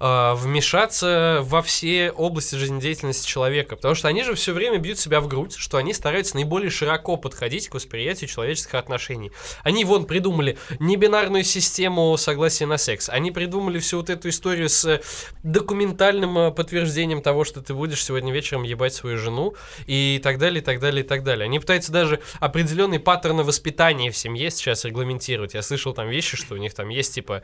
[0.02, 3.76] а, вмешаться во все области жизнедеятельности человека.
[3.76, 7.18] Потому что они же все время бьют себя в грудь, что они стараются наиболее широко
[7.18, 9.32] подходить к восприятию человеческих отношений.
[9.62, 13.10] Они вон придумали небинарную систему согласия на секс.
[13.10, 15.02] Они придумали всю вот эту историю с э,
[15.44, 20.62] документальным э, подтверждением того, что ты будешь сегодня вечером ебать свою жену и так далее,
[20.62, 21.44] и так далее, и так далее.
[21.44, 25.56] Они пытаются даже определенные паттерны воспитания в семье сейчас регламентировать.
[25.56, 27.44] Я слышал там вещи, что у них там есть типа,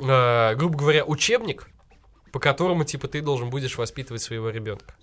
[0.00, 1.68] э, грубо говоря, учебник,
[2.32, 4.94] по которому типа ты должен будешь воспитывать своего ребенка.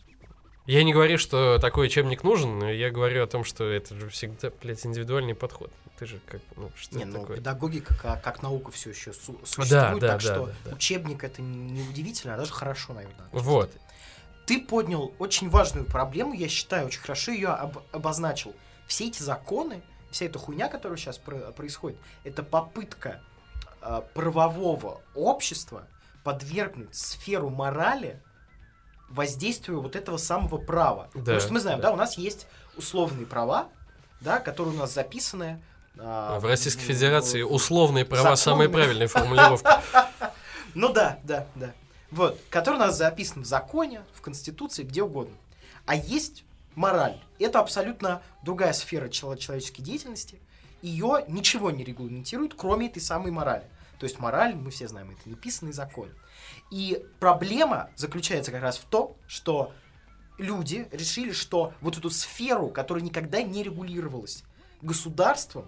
[0.65, 4.09] Я не говорю, что такой учебник нужен, но я говорю о том, что это же
[4.09, 5.71] всегда, блядь, индивидуальный подход.
[5.97, 7.37] Ты же как, ну, что Не, это ну, такое?
[7.37, 10.75] педагогика как, как наука все еще су- существует, Да, да, так да, что да, да.
[10.75, 13.29] учебник это не удивительно, а даже хорошо, наверное.
[13.31, 13.71] Вот.
[14.45, 18.53] Ты поднял очень важную проблему, я считаю, очень хорошо ее об- обозначил.
[18.87, 19.81] Все эти законы,
[20.11, 23.21] вся эта хуйня, которая сейчас про- происходит, это попытка
[24.13, 25.87] правового общества
[26.23, 28.21] подвергнуть сферу морали
[29.09, 31.09] воздействию вот этого самого права.
[31.13, 31.87] Да, Потому что мы знаем, да.
[31.89, 33.69] да, у нас есть условные права,
[34.19, 35.61] да, которые у нас записаны.
[35.97, 38.37] а, В Российской Федерации условные права законы.
[38.37, 39.81] самая правильная формулировка.
[40.75, 41.71] Ну да, да, да.
[42.11, 45.35] Вот, который у нас записан в законе, в Конституции, где угодно.
[45.87, 46.43] А есть
[46.75, 47.19] мораль.
[47.39, 50.39] Это абсолютно другая сфера чело- человеческой деятельности.
[50.83, 53.63] Ее ничего не регламентирует, кроме этой самой морали.
[53.99, 56.09] То есть мораль, мы все знаем, это неписанный закон.
[56.69, 59.73] И проблема заключается как раз в том, что
[60.37, 64.43] люди решили, что вот эту сферу, которая никогда не регулировалась
[64.81, 65.65] государством,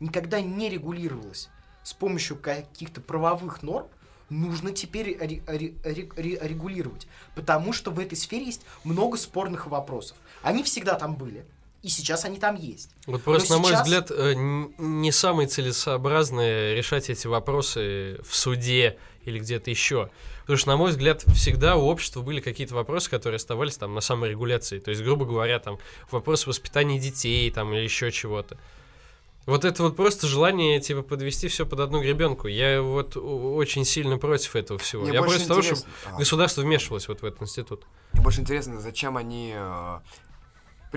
[0.00, 1.50] никогда не регулировалась
[1.82, 3.88] с помощью каких-то правовых норм,
[4.28, 7.06] нужно теперь ре- ре- ре- ре- регулировать.
[7.34, 10.16] Потому что в этой сфере есть много спорных вопросов.
[10.42, 11.46] Они всегда там были.
[11.86, 12.90] И сейчас они там есть.
[13.06, 18.98] Вот просто, на мой сейчас- взгляд, э, не самое целесообразное решать эти вопросы в суде
[19.24, 20.10] или где-то еще.
[20.40, 24.00] Потому что, на мой взгляд, всегда у общества были какие-то вопросы, которые оставались там на
[24.00, 24.80] саморегуляции.
[24.80, 25.78] То есть, грубо говоря, там
[26.10, 28.58] вопрос воспитания детей там или еще чего-то.
[29.46, 32.48] Вот это вот просто желание, типа, подвести все под одну гребенку.
[32.48, 35.04] Я вот очень сильно против этого всего.
[35.04, 36.18] Мне Я больше против того, чтобы интересно- а.
[36.18, 37.84] государство вмешивалось вот в этот институт.
[38.12, 39.98] Мне больше интересно, зачем они э,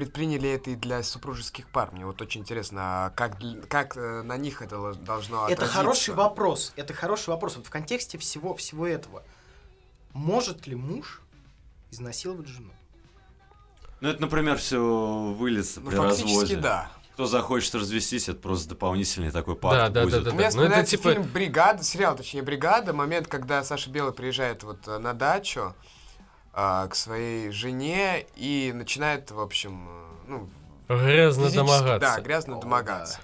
[0.03, 1.91] предприняли это и для супружеских пар.
[1.91, 3.33] Мне вот очень интересно, а как,
[3.67, 5.77] как э, на них это должно Это отразиться?
[5.77, 6.71] хороший вопрос.
[6.77, 7.57] Это хороший вопрос.
[7.57, 9.23] Вот в контексте всего, всего этого.
[10.13, 11.21] Может ли муж
[11.91, 12.71] изнасиловать жену?
[13.99, 14.79] Ну, это, например, все
[15.37, 16.55] выльется Ну, при фактически разводе.
[16.55, 16.91] да.
[17.15, 20.23] Кто захочет развестись, это просто дополнительный такой Да, пакт да, будет.
[20.23, 23.89] да, У меня Ну, это вспоминается типа- фильм «Бригада», сериал, точнее, «Бригада», момент, когда Саша
[23.89, 25.75] Белый приезжает вот э, на дачу
[26.61, 30.49] а, к своей жене и начинает, в общем, э, ну,
[30.89, 31.99] Грязно домогаться.
[31.99, 33.19] Да, грязно О, домогаться.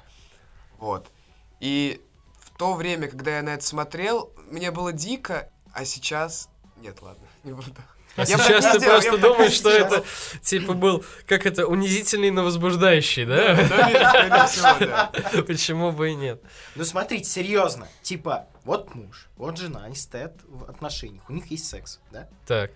[0.77, 1.11] Вот.
[1.59, 2.01] И
[2.39, 6.47] в то время, когда я на это смотрел, мне было дико, а сейчас...
[6.77, 7.71] Нет, ладно, не буду.
[8.15, 10.05] А Я сейчас ты сделал, просто думаешь, что это
[10.41, 13.55] типа был как это унизительный, но возбуждающий, да?
[14.29, 15.11] Да, всего, да.
[15.45, 16.41] Почему бы и нет?
[16.75, 17.89] Ну, смотрите, серьезно.
[18.01, 22.29] Типа, вот муж, вот жена, они стоят в отношениях, у них есть секс, да?
[22.47, 22.71] Так,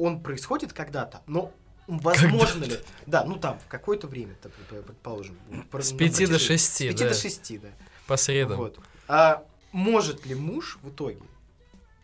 [0.00, 1.52] Он происходит когда-то, но
[1.86, 2.78] возможно ли...
[3.06, 5.38] Да, ну там, в какое-то время, так, предположим.
[5.72, 7.10] С на пяти до протяжении- шести, С пяти да.
[7.10, 7.68] до шести, да.
[8.06, 8.56] по средам.
[8.56, 8.78] Вот.
[9.08, 11.20] А может ли муж в итоге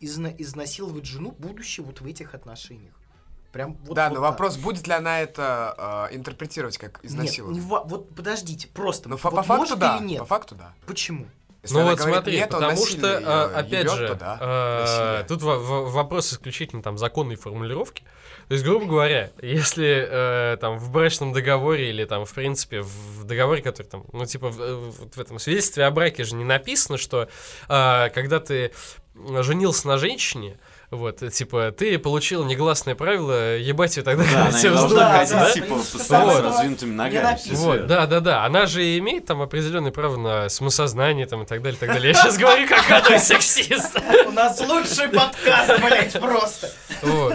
[0.03, 2.93] изна- изнасиловать жену, будучи вот в этих отношениях?
[3.53, 4.31] Прям вот, Да, вот но так.
[4.33, 7.63] вопрос, будет ли она это э, интерпретировать как Нет, изнасилование?
[7.63, 9.09] не ва- вот подождите, просто.
[9.09, 9.97] Ну, вот по факту может да.
[9.97, 10.19] или нет?
[10.19, 10.75] По факту да.
[10.87, 11.27] Почему?
[11.67, 15.43] Если Ну вот говорит смотри, нет, потому что, а, опять же, то да, а, тут
[15.43, 18.05] во- во- вопрос исключительно там законной формулировки.
[18.49, 23.25] То есть, грубо говоря, если э, там в брачном договоре или там, в принципе, в
[23.25, 26.45] договоре, который там, ну, типа, в, э, вот в этом свидетельстве о браке же не
[26.45, 27.29] написано, что
[27.69, 28.71] а, когда ты
[29.41, 30.59] женился на женщине,
[30.91, 35.33] вот, э, типа, ты получил негласное правило ебать ее тогда, Да, когда тебе должна ходить,
[35.33, 35.51] да?
[35.53, 35.87] типа, Вот.
[35.89, 36.45] постоянно с Вот.
[36.45, 37.39] раздвинутыми Не ногами.
[37.53, 38.45] Вот, да, да, да.
[38.45, 42.09] Она же имеет там определенное право на самосознание там и так далее, и так далее.
[42.09, 43.99] Я сейчас говорю как адовый сексист.
[44.27, 46.71] У нас лучший подкаст, блять, просто.
[47.03, 47.35] Вот.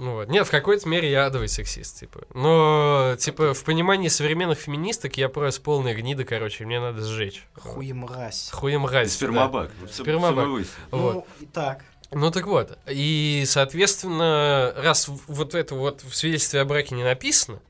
[0.00, 0.28] Ну вот.
[0.28, 2.20] Нет, в какой-то мере я адовый сексист, типа.
[2.32, 7.44] Но, типа, в понимании современных феминисток я просто полная гнида, короче, мне надо сжечь.
[7.56, 8.50] Хуемразь.
[8.52, 9.12] Хуем мразь.
[9.12, 9.72] Спермобак.
[9.82, 9.88] да.
[9.92, 10.46] Спермобак.
[10.46, 11.14] Вот.
[11.14, 11.82] Ну, и так.
[12.10, 17.60] Ну так вот, и, соответственно, раз вот это вот в свидетельстве о браке не написано,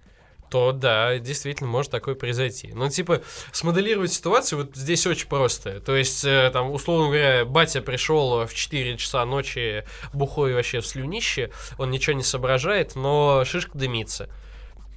[0.48, 2.70] то да, действительно может такое произойти.
[2.72, 3.22] Но типа
[3.52, 5.80] смоделировать ситуацию вот здесь очень просто.
[5.80, 10.86] То есть, э, там, условно говоря, батя пришел в 4 часа ночи бухой вообще в
[10.86, 14.28] слюнище, он ничего не соображает, но шишка дымится.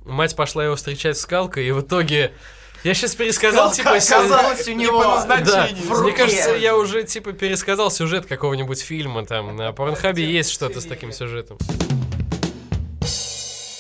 [0.06, 2.32] Мать пошла его встречать скалкой, и в итоге...
[2.83, 3.91] Я сейчас пересказал, типа...
[3.91, 5.03] оказалось у Не него.
[5.03, 5.87] по назначению.
[5.87, 10.81] да, мне кажется, я уже типа пересказал сюжет какого-нибудь фильма там на Порнхабе есть что-то
[10.81, 11.59] с таким сюжетом.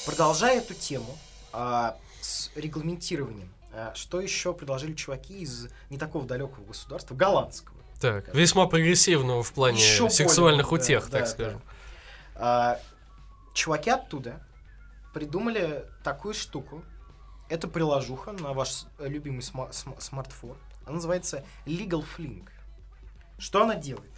[0.05, 1.17] Продолжая эту тему
[1.51, 7.77] а, с регламентированием, а, что еще предложили чуваки из не такого далекого государства, голландского?
[7.99, 11.25] Так, весьма прогрессивного в плане более, сексуальных да, утех, да, так да.
[11.27, 11.61] скажем.
[12.35, 12.79] А,
[13.53, 14.41] чуваки оттуда
[15.13, 16.83] придумали такую штуку.
[17.51, 20.55] Это приложуха на ваш любимый сма- см- смартфон.
[20.85, 22.47] Она называется Legal Fling.
[23.37, 24.09] Что она делает?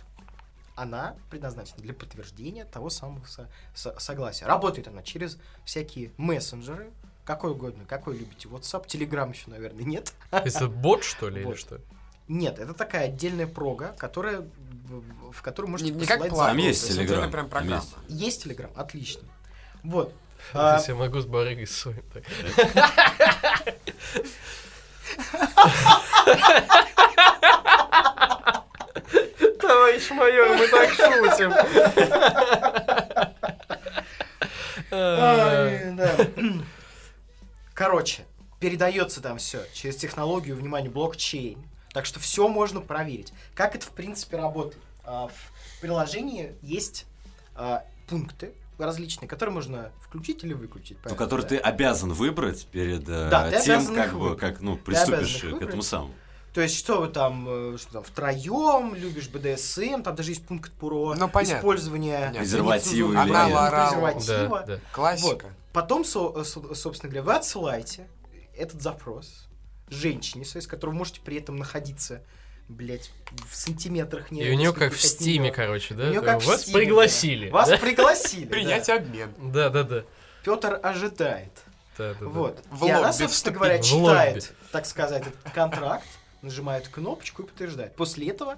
[0.75, 4.47] она предназначена для подтверждения того самого со- со- согласия.
[4.47, 6.91] Работает она через всякие мессенджеры,
[7.25, 10.13] какой угодно, какой любите, WhatsApp, Telegram еще, наверное, нет.
[10.31, 11.79] Это бот, что ли, или что?
[12.27, 14.47] Нет, это такая отдельная прога, которая,
[15.31, 16.47] в, которую можете Не, не как план.
[16.49, 17.83] Там есть Telegram, прям там программа.
[17.83, 17.95] есть.
[18.09, 19.27] Есть Telegram, отлично.
[19.83, 20.11] Вот.
[20.53, 22.03] А, есть я могу с барыгой ссорить.
[22.13, 22.23] так.
[29.59, 31.53] Товарищ майор, мы так шутим.
[37.73, 38.25] Короче,
[38.59, 41.63] передается там все через технологию, внимание, блокчейн.
[41.93, 43.33] Так что все можно проверить.
[43.55, 44.81] Как это, в принципе, работает?
[45.05, 47.05] А, В приложении есть
[47.55, 50.97] а, пункты различные, которые можно включить или выключить.
[51.05, 51.47] Ну, который да?
[51.49, 55.61] ты обязан выбрать перед э, Да, ты тем, как бы, как, ну, приступишь к выбрать.
[55.63, 56.13] этому самому.
[56.53, 60.71] То есть, что вы там, э, что там, втроем, любишь БДСМ, там даже есть пункт
[60.73, 61.57] про Ну, понятно.
[61.57, 64.59] использование нецензурного или презерватива.
[64.59, 64.79] Да, да.
[64.91, 65.47] Классика.
[65.71, 68.07] Потом, со- со- собственно говоря, вы отсылаете
[68.55, 69.47] этот запрос
[69.89, 72.21] женщине, с которой вы можете при этом находиться,
[72.67, 73.11] блять,
[73.49, 76.09] в сантиметрах не И у нее как в стиме, короче, У да?
[76.09, 77.45] неё как в Вас Стиме, пригласили.
[77.47, 77.53] да.
[77.53, 77.77] Вас да?
[77.77, 78.45] пригласили.
[78.45, 79.33] Принять обмен.
[79.37, 80.03] Да, да, да.
[80.43, 81.51] Петр ожидает.
[81.97, 82.25] Да, да, да.
[82.25, 82.63] Вот.
[82.71, 83.57] В и она, собственно вступить.
[83.57, 86.05] говоря, В читает, так сказать, этот контракт,
[86.41, 87.95] нажимает кнопочку и подтверждает.
[87.95, 88.57] После этого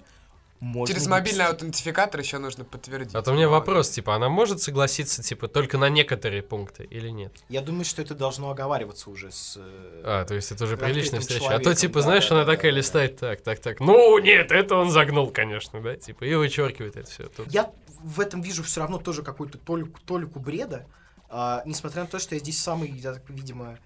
[0.65, 1.11] можно Через выпустить.
[1.37, 3.13] мобильный аутентификатор еще нужно подтвердить.
[3.13, 7.09] А то у меня вопрос, типа, она может согласиться, типа, только на некоторые пункты или
[7.09, 7.33] нет?
[7.49, 9.57] Я думаю, что это должно оговариваться уже с...
[9.57, 11.53] э, А, то есть это уже приличная встреча.
[11.53, 13.79] А то, типа, да, знаешь, да, она да, такая да, листает так, так, так.
[13.79, 17.29] Ну, нет, это он загнул, конечно, да, типа, и вычеркивает это все.
[17.49, 20.87] Я в этом вижу все равно тоже какую-то толику, толику бреда,
[21.29, 23.77] а, несмотря на то, что я здесь самый, я так, видимо,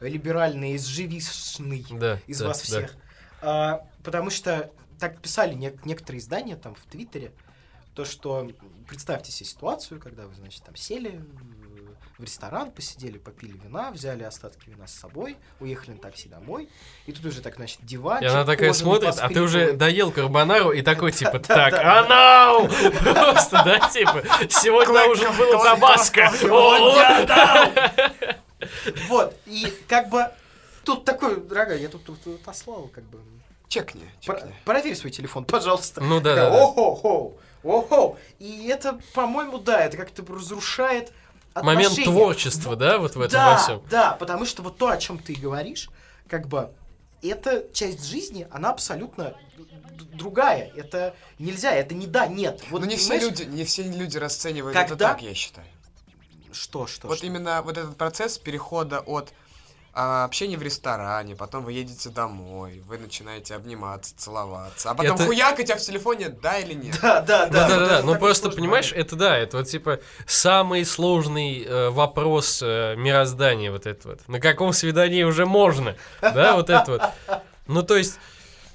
[0.00, 2.64] либеральный, изживишный Да, из да, вас да.
[2.64, 2.94] всех.
[3.42, 7.32] А, потому что так писали не- некоторые издания там в Твиттере,
[7.94, 8.50] то, что
[8.88, 11.20] представьте себе ситуацию, когда вы, значит, там сели
[12.18, 16.70] в- ресторан, посидели, попили вина, взяли остатки вина с собой, уехали на такси домой,
[17.04, 18.22] и тут уже так, значит, диван.
[18.22, 22.68] И она такая смотрит, а ты уже доел карбонару и такой, типа, так, да, анау!
[22.68, 26.30] Просто, да, типа, сегодня ужин было табаско.
[29.08, 30.26] Вот, и как бы
[30.84, 33.20] тут такой, дорогая, я тут отослал, как бы.
[33.68, 34.54] Чекни, Про- чекни.
[34.64, 36.00] проверь свой телефон, пожалуйста.
[36.02, 36.62] Ну да, да, да.
[36.64, 38.16] Охо-хо, охо.
[38.38, 41.12] И это, по-моему, да, это как-то разрушает
[41.54, 42.04] Момент отношения.
[42.16, 43.82] творчества, Вот, да, вот в этом да, во всем.
[43.90, 45.88] Да, потому что вот то, о чем ты говоришь,
[46.28, 46.70] как бы,
[47.22, 49.34] эта часть жизни, она абсолютно
[50.12, 50.70] другая.
[50.76, 52.62] Это нельзя, это не да, нет.
[52.70, 55.66] Вот, Но Ну, не все люди, не все люди расценивают это Когда- так, я считаю.
[56.52, 57.26] Что, что, Вот что?
[57.26, 59.32] именно вот этот процесс перехода от
[59.98, 65.24] а, общения в ресторане, потом вы едете домой, вы начинаете обниматься, целоваться, а потом Это-
[65.24, 66.98] хуяк у тебя в телефоне, да или нет?
[67.00, 67.66] Да, да, да.
[67.66, 69.06] Да, да, да, ну просто понимаешь, момент.
[69.06, 74.28] это да, это вот типа самый сложный э, вопрос э, мироздания вот это вот.
[74.28, 77.42] На каком свидании уже можно, да, вот это вот.
[77.66, 78.18] Ну то есть,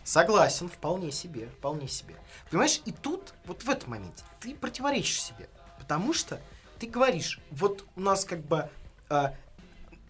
[0.03, 2.15] Согласен, вполне себе, вполне себе.
[2.49, 5.47] Понимаешь, и тут, вот в этом моменте, ты противоречишь себе.
[5.79, 6.41] Потому что
[6.79, 8.67] ты говоришь, вот у нас как бы
[9.09, 9.35] а,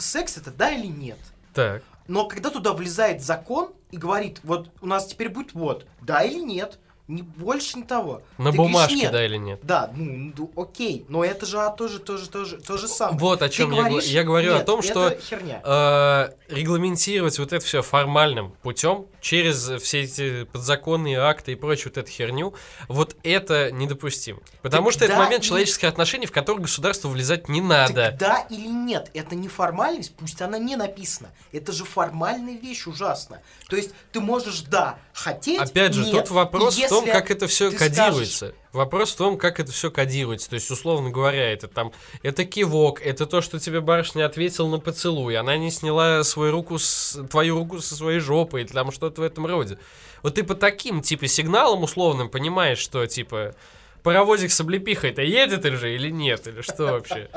[0.02, 1.20] секс это да или нет.
[1.54, 6.24] так, Но когда туда влезает закон и говорит, вот у нас теперь будет вот, да
[6.24, 6.80] или нет,
[7.12, 8.21] не больше не того.
[8.38, 9.12] на Ты говоришь, бумажке, «Нет».
[9.12, 9.60] да или нет.
[9.63, 13.17] Да, ну, ну, окей, но это же а, тоже, тоже, тоже, то же самое.
[13.19, 15.62] Вот о Ты чем я, гла- говоришь, я говорю о «Нет, том, это что херня.
[15.63, 21.97] э, регламентировать вот это все формальным путем через все эти подзаконные акты и прочую вот
[21.97, 22.54] эту херню,
[22.88, 24.39] вот это недопустимо.
[24.62, 27.93] Потому Так что это да, момент и- человеческих отношений, в который государству влезать не надо.
[28.12, 31.30] Так да или нет, это не формальность, пусть она не написана.
[31.52, 33.41] Это же формальная вещь ужасно.
[33.69, 36.26] То есть ты можешь, да, хотеть, Опять же, нет.
[36.26, 38.54] тут вопрос в том, если как это все кодируется.
[38.74, 40.50] Вопрос в том, как это все кодируется.
[40.50, 41.92] То есть, условно говоря, это там,
[42.24, 46.80] это кивок, это то, что тебе барышня ответила на поцелуй, она не сняла свою руку
[46.80, 49.78] с, твою руку со своей жопы, или там что-то в этом роде.
[50.24, 53.56] Вот ты по таким, типа, сигналам условным понимаешь, что, типа,
[54.04, 57.30] паровозик с облепихой-то едет или же, или нет, или что вообще?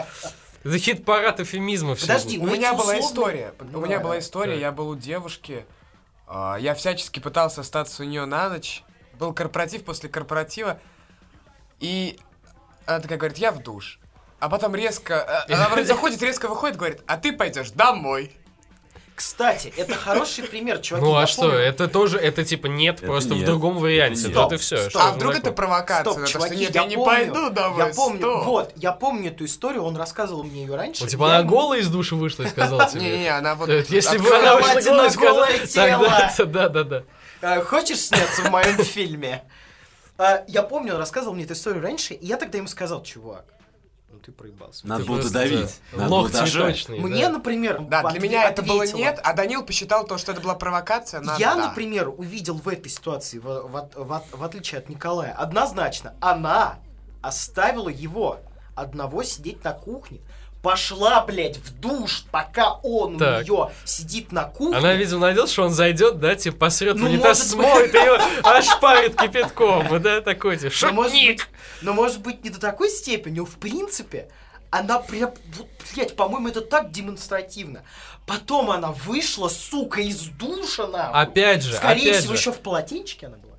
[0.65, 2.09] Это хит-парад эфемизма всего.
[2.09, 3.55] Подожди, У ну меня эти была история.
[3.61, 5.67] У Ну, меня была история, я был у девушки,
[6.27, 8.83] а, я всячески пытался остаться у нее на ночь.
[9.19, 10.81] Был корпоратив после корпоратива,
[11.81, 12.19] и
[12.87, 13.99] она такая говорит, я в душ.
[14.41, 18.33] А потом резко, э, она вроде заходит, резко выходит, говорит, а ты пойдешь домой.
[19.15, 21.07] Кстати, это хороший пример, чуваки.
[21.07, 23.47] Ну а что, это тоже, это типа нет, Это просто в нет.
[23.47, 24.29] другом варианте.
[24.29, 24.53] Вот нет.
[24.55, 24.91] и все.
[24.91, 25.03] Стоп.
[25.03, 26.13] А вдруг это провокация?
[26.13, 27.87] Стоп, чуваки, нет, я, я, не помню, пойду домой.
[27.87, 28.45] Я помню, стоп».
[28.45, 31.03] вот, я помню эту историю, он рассказывал мне ее раньше.
[31.03, 33.03] Вот, типа я она голая из души вышла и сказала тебе.
[33.03, 33.69] Не-не, она вот...
[33.69, 37.05] Если бы она вышла голая, сказала, голое
[37.45, 39.45] «Э, Хочешь сняться в моем фильме?
[40.17, 43.45] а, я помню, он рассказывал мне эту историю раньше, и я тогда ему сказал, чувак,
[44.09, 44.87] ну ты проебался.
[44.87, 45.81] Надо Ты было просто, давить.
[45.93, 46.51] да, Надо было Лох дожать.
[46.53, 47.01] цветочный.
[47.01, 47.33] Мне, да.
[47.33, 51.21] например, Да, для меня это было нет, а Данил посчитал то, что это была провокация
[51.39, 51.69] Я, да.
[51.69, 56.15] например, увидел в этой ситуации, в, в от- в от- в отличие от Николая, однозначно,
[56.21, 56.79] она
[57.21, 58.39] оставила его
[58.75, 60.21] одного сидеть на кухне.
[60.65, 63.41] Пошла, блядь, в душ, пока он Так.
[63.41, 64.79] у нее сидит на кухне.
[64.79, 69.15] Она, видимо, надеялась, что он зайдет, да, типа, посрет Ну, унитаз, может смоет ее, ошпарит
[69.15, 71.49] кипятком, да, такой, типа, шутник.
[71.83, 74.29] но может быть не до такой степени, но в принципе
[74.71, 75.33] она прям,
[75.95, 77.83] блядь, по-моему, это так демонстративно.
[78.27, 81.21] Потом она вышла, сука, из душа, нахуй.
[81.21, 82.41] Опять же, Скорее опять всего, же.
[82.41, 83.54] еще в полотенчике она была.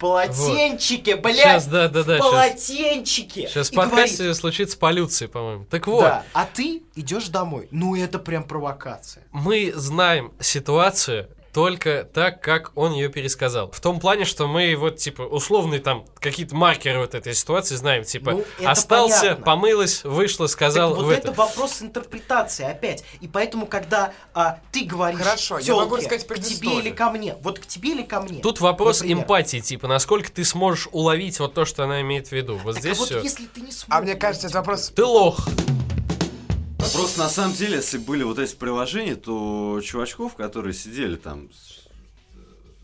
[0.00, 1.36] Полотенчике, блядь!
[1.36, 3.46] Сейчас, да, да, да, в полотенчике!
[3.48, 5.66] Сейчас в И говорит, подкасте случится полюция, по-моему.
[5.66, 7.68] Так вот, Да, а ты идешь домой.
[7.70, 9.22] Ну, это прям провокация.
[9.30, 13.70] мы знаем ситуацию только так, как он ее пересказал.
[13.70, 18.04] В том плане, что мы вот, типа, условные там какие-то маркеры вот этой ситуации знаем.
[18.04, 19.44] Типа, Ну, остался, понятно.
[19.44, 21.32] помылась, вышла, сказал Так в вот это это.
[21.32, 23.04] вопрос интерпретации опять.
[23.20, 27.36] И поэтому, когда а, ты говоришь Хорошо, я могу рассказать к тебе или ко мне,
[27.42, 28.40] вот к тебе или ко мне.
[28.40, 29.24] Тут вопрос например.
[29.24, 32.56] эмпатии, типа, насколько ты сможешь уловить вот то, что она имеет в виду.
[32.62, 33.20] Вот Так здесь а вот все.
[33.20, 33.86] если ты не сможешь...
[33.88, 34.92] А мне кажется, это вопрос...
[34.94, 35.40] Ты лох.
[36.80, 41.86] Просто на самом деле, если были вот эти приложения, то чувачков, которые сидели там с-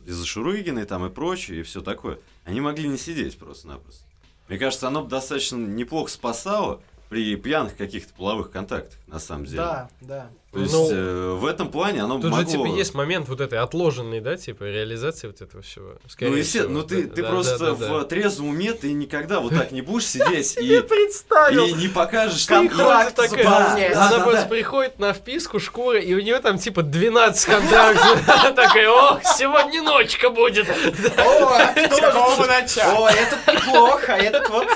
[0.06, 4.04] из-за Шурыгиной там и прочее, и все такое, они могли не сидеть просто-напросто.
[4.48, 9.58] Мне кажется, оно бы достаточно неплохо спасало при пьяных каких-то половых контактах, на самом деле.
[9.58, 10.30] Да, да.
[10.52, 12.40] То есть Ну, э, в этом плане оно Тут могло...
[12.40, 15.96] же, типа, есть момент вот этой отложенной, да, типа, реализации вот этого всего.
[16.08, 16.96] Скорее ну, естественно, всего.
[16.96, 17.98] ну ты, Да, ты да, просто да, да, да.
[17.98, 21.66] в трезвом уме ты никогда вот так не будешь сидеть и, представил!
[21.66, 23.16] и не покажешь, Контракт.
[23.16, 24.48] Да, Она да, просто да.
[24.48, 28.28] приходит на вписку шкуры, и у нее там типа 12 контрактов.
[28.28, 30.66] Она такая, ох, сегодня ночка будет.
[30.70, 32.94] О, кто бы же- начать?
[32.96, 34.68] О, этот неплохо, а этот вот...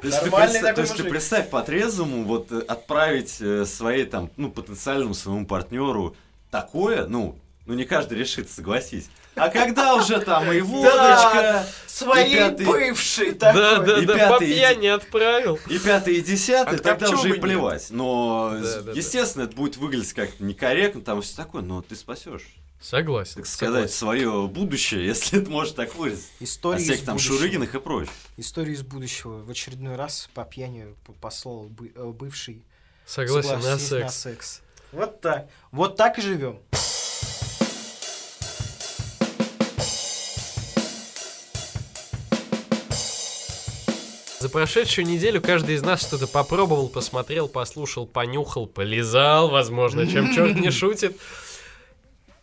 [0.00, 1.10] То есть, ты, представь, то есть ты мужик.
[1.10, 6.16] представь по-трезвому вот э, отправить э, своей там, ну, потенциальному своему партнеру
[6.50, 7.36] такое, ну,
[7.66, 9.08] ну не каждый решит, согласись.
[9.36, 13.86] А когда уже там и водочка, Своей пятый- бывшей Да, такой.
[13.86, 15.58] да, И да, по пятый иди- пьяни отправил.
[15.68, 17.40] и пятый, и десятый, А тогда уже и нет?
[17.40, 17.86] плевать.
[17.90, 18.92] Но, Да, да, да.
[18.92, 22.42] естественно, это будет выглядеть как-то некорректно, там все такое, но ты спасешь,
[22.80, 23.34] Согласен.
[23.36, 26.26] так сказать, свое будущее, если это можно так выразить.
[26.40, 27.36] История из всяких там будущего.
[27.36, 28.12] Шурыгиных и прочее.
[28.36, 29.42] История из будущего.
[29.42, 30.86] В очередной раз по пьяни
[31.20, 32.64] послал бы- э, бывший
[33.06, 34.16] Согласен, на согласись на секс.
[34.16, 34.60] секс.
[34.92, 35.48] Вот так.
[35.72, 36.58] Вот так и живем.
[44.38, 50.58] За прошедшую неделю каждый из нас что-то попробовал, посмотрел, послушал, понюхал, полизал, возможно, чем черт
[50.58, 51.18] не шутит.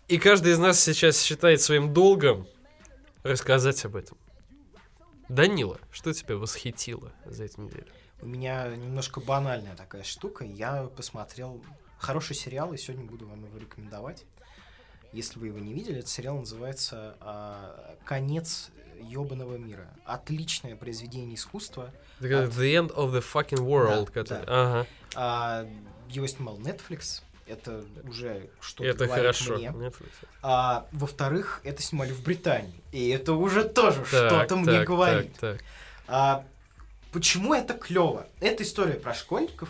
[0.07, 2.47] И каждый из нас сейчас считает своим долгом
[3.23, 4.17] рассказать об этом.
[5.27, 7.87] Данила, что тебя восхитило за эту неделю?
[8.21, 10.45] У меня немножко банальная такая штука.
[10.45, 11.61] Я посмотрел
[11.99, 14.23] хороший сериал, и сегодня буду вам его рекомендовать.
[15.11, 18.69] Если вы его не видели, этот сериал называется а, «Конец
[19.01, 19.93] ёбаного мира».
[20.05, 21.93] Отличное произведение искусства.
[22.19, 24.45] Это как The End of the Fucking World, Да, который...
[24.45, 24.45] да.
[24.47, 25.67] Ага, А,
[26.09, 27.21] его снимал Netflix.
[27.47, 29.55] Это уже что-то это хорошо.
[29.57, 29.67] мне.
[29.69, 30.09] Netflix.
[30.41, 32.81] А, во-вторых, это снимали в Британии.
[32.91, 35.33] И это уже тоже Так, что-то мне так, говорит.
[35.39, 35.65] так, так.
[36.07, 36.45] А,
[37.11, 38.27] почему это клево?
[38.39, 39.69] Это история про школьников,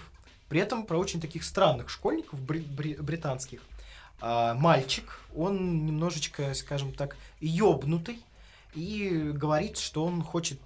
[0.50, 3.62] при этом про очень таких странных школьников бри- бри- британских.
[4.20, 8.20] А, мальчик, он немножечко, скажем так, ёбнутый
[8.74, 10.60] и говорит, что он хочет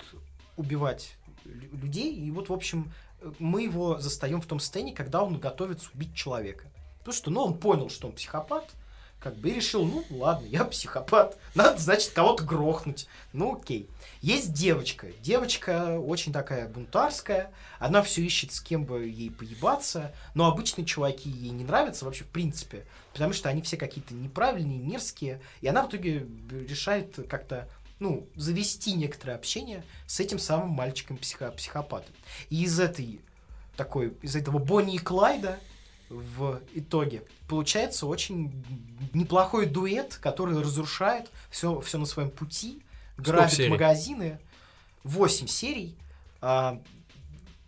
[0.55, 2.13] убивать лю- людей.
[2.15, 2.91] И вот, в общем,
[3.39, 6.65] мы его застаем в том состоянии, когда он готовится убить человека.
[7.01, 8.69] Потому что, ну, он понял, что он психопат,
[9.19, 13.07] как бы и решил, ну, ладно, я психопат, надо, значит, кого-то грохнуть.
[13.33, 13.87] Ну, окей.
[14.21, 15.07] Есть девочка.
[15.21, 17.51] Девочка очень такая бунтарская.
[17.79, 20.13] Она все ищет, с кем бы ей поебаться.
[20.35, 22.85] Но обычные чуваки ей не нравятся вообще в принципе.
[23.13, 25.41] Потому что они все какие-то неправильные, мерзкие.
[25.61, 27.67] И она в итоге решает как-то
[27.99, 32.13] ну, завести некоторое общение с этим самым мальчиком-психопатом.
[32.49, 33.21] И из этой
[33.77, 35.59] такой, из этого Бонни и Клайда
[36.11, 38.63] в итоге получается очень
[39.13, 42.83] неплохой дуэт, который разрушает все, все на своем пути,
[43.17, 43.69] грабит серий?
[43.69, 44.39] магазины.
[45.03, 45.95] 8 серий.
[46.41, 46.81] А,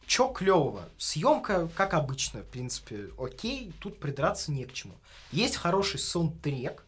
[0.06, 0.88] чё клевого?
[0.98, 4.96] Съемка, как обычно, в принципе, окей, тут придраться не к чему.
[5.32, 6.86] Есть хороший саундтрек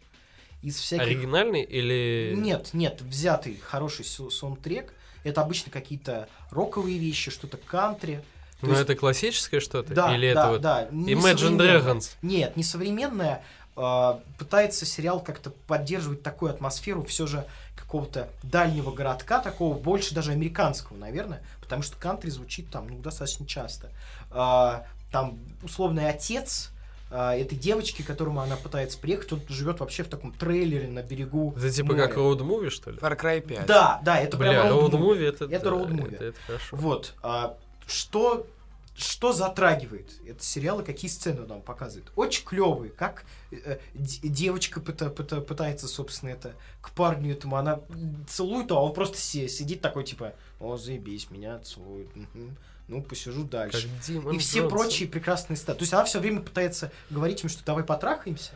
[0.62, 1.06] из всяких...
[1.06, 2.34] Оригинальный или...
[2.38, 4.94] Нет, нет, взятый хороший сау- саундтрек.
[5.24, 8.24] Это обычно какие-то роковые вещи, что-то кантри.
[8.66, 9.94] То Ну, есть- это классическое что-то?
[9.94, 10.62] Да, Или да, это вот...
[10.62, 10.88] да.
[10.92, 11.58] не Imagine.
[11.58, 12.12] Dragons?
[12.22, 13.44] Нет, не современное,
[13.76, 17.46] а, пытается сериал как-то поддерживать такую атмосферу все же
[17.76, 23.46] какого-то дальнего городка, такого больше даже американского, наверное, потому что кантри звучит там ну, достаточно
[23.46, 23.90] часто.
[24.32, 26.72] А, там условный отец
[27.12, 31.04] а, этой девочки, к которому она пытается приехать, он живет вообще в таком трейлере на
[31.04, 32.08] берегу Это типа моря.
[32.08, 32.98] как роуд-муви, что ли?
[32.98, 33.66] Far Cry 5.
[33.66, 34.92] Да, да, это Бля, прям road movie.
[34.92, 35.46] роуд-муви это...
[35.46, 36.16] Это да, road movie.
[36.16, 36.76] Это, это хорошо.
[36.76, 37.14] Вот.
[37.22, 37.56] а,
[37.88, 38.48] что,
[38.96, 42.10] что затрагивает этот сериал и какие сцены он нам показывает?
[42.16, 47.82] Очень клевые, как э, девочка пыта- пыта- пытается, собственно, это к парню этому, она
[48.28, 52.56] целует, а он просто си- сидит такой, типа, о, заебись, меня целует, мгм.
[52.88, 53.90] ну, посижу Как дальше.
[54.08, 54.70] Димон И все Джонсон.
[54.78, 55.80] прочие прекрасные статы.
[55.80, 58.52] То есть она все время пытается говорить им, что давай потрахаемся.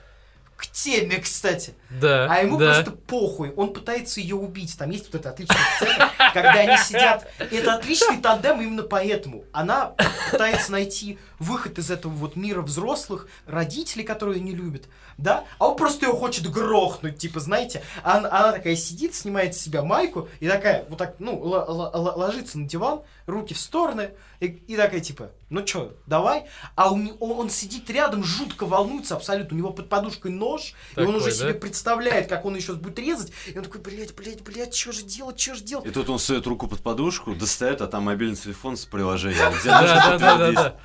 [0.59, 1.73] К теме, кстати.
[1.89, 2.73] Да, А ему да.
[2.73, 4.77] просто похуй, он пытается ее убить.
[4.77, 7.31] Там есть вот эта отличная сцена, когда они сидят.
[7.39, 9.45] Это отличный тандем именно поэтому.
[9.53, 9.93] Она
[10.31, 14.85] пытается найти выход из этого вот мира взрослых, родителей, которые не любят,
[15.17, 15.45] да?
[15.57, 17.81] А он просто ее хочет грохнуть, типа, знаете?
[18.03, 21.91] Она, она такая сидит, снимает с себя майку и такая, вот так, ну, л- л-
[21.93, 26.45] л- ложится на диван, руки в стороны, и, и такая, типа, ну чё, давай?
[26.75, 31.07] А он, он сидит рядом, жутко волнуется абсолютно, у него под подушкой нож, и он
[31.07, 31.31] Такой, уже да?
[31.31, 35.03] себе представляет, как он еще будет резать, и он такой, блядь, блядь, блядь, что же
[35.03, 35.85] делать, что же делать?
[35.85, 39.53] И тут он сует руку под подушку, достает, а там мобильный телефон с приложением.
[39.65, 40.75] Да, да, да, да.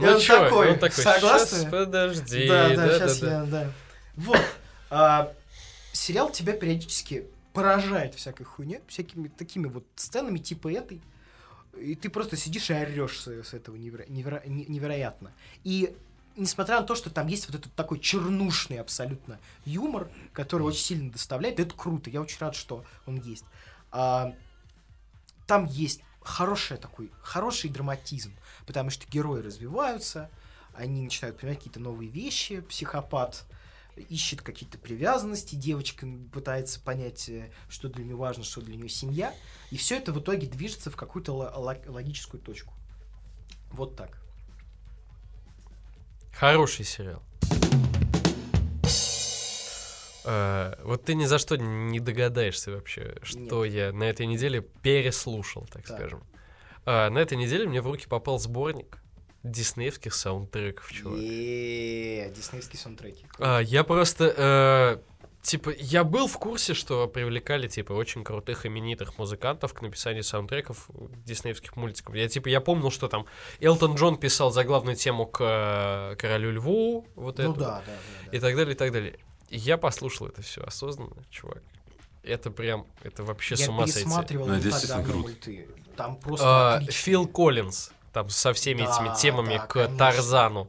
[0.00, 0.44] Ну он чё?
[0.44, 1.58] такой, И он такой, согласны?
[1.62, 2.48] «Щас, подожди.
[2.48, 3.30] да, да, да, сейчас да.
[3.30, 3.72] я, да.
[4.16, 4.40] Вот.
[4.90, 5.32] А,
[5.92, 11.00] сериал тебя периодически поражает всякой хуйней, всякими такими вот сценами типа этой.
[11.80, 15.32] И ты просто сидишь и орешь с, с этого неверо- неверо- не- невероятно.
[15.64, 15.94] И
[16.36, 21.10] несмотря на то, что там есть вот этот такой чернушный абсолютно юмор, который очень сильно
[21.10, 22.08] доставляет, это круто.
[22.10, 23.44] Я очень рад, что он есть.
[23.90, 24.32] А,
[25.46, 28.32] там есть хороший такой, хороший драматизм,
[28.66, 30.30] потому что герои развиваются,
[30.74, 33.44] они начинают понимать какие-то новые вещи, психопат
[34.10, 39.34] ищет какие-то привязанности, девочка пытается понять, э, что для нее важно, что для нее семья,
[39.70, 42.74] и все это в итоге движется в какую-то ло- ло- логическую точку.
[43.70, 44.18] Вот так.
[46.32, 47.22] Хороший сериал.
[50.26, 55.66] Э, вот ты ни за что не догадаешься вообще, что я на этой неделе переслушал,
[55.72, 55.96] так, Так.
[55.96, 56.22] скажем.
[56.84, 58.98] А, на этой неделе мне в руки попал сборник
[59.42, 61.18] диснеевских саундтреков, чувак.
[61.18, 63.24] Еее, диснеевские саундтреки.
[63.38, 64.98] А, я просто, э,
[65.42, 70.88] типа, я был в курсе, что привлекали, типа, очень крутых именитых музыкантов к написанию саундтреков
[71.24, 72.14] диснеевских мультиков.
[72.16, 73.26] Я, типа, я помнил, что там
[73.60, 77.92] Элтон Джон писал заглавную тему к э, Королю Льву, вот Ну эту, да, да, да.
[78.30, 78.36] да.
[78.36, 79.18] и так далее, и так далее.
[79.48, 81.62] И я послушал это все осознанно, чувак.
[82.22, 84.00] Это прям, это вообще с Я ума сойти.
[84.00, 85.12] пересматривал Ну, круто.
[85.18, 85.68] мульты.
[85.96, 86.80] Там просто А.
[86.90, 89.96] Фил Коллинз, там со всеми Да, этими темами да, к конечно.
[89.98, 90.68] Тарзану.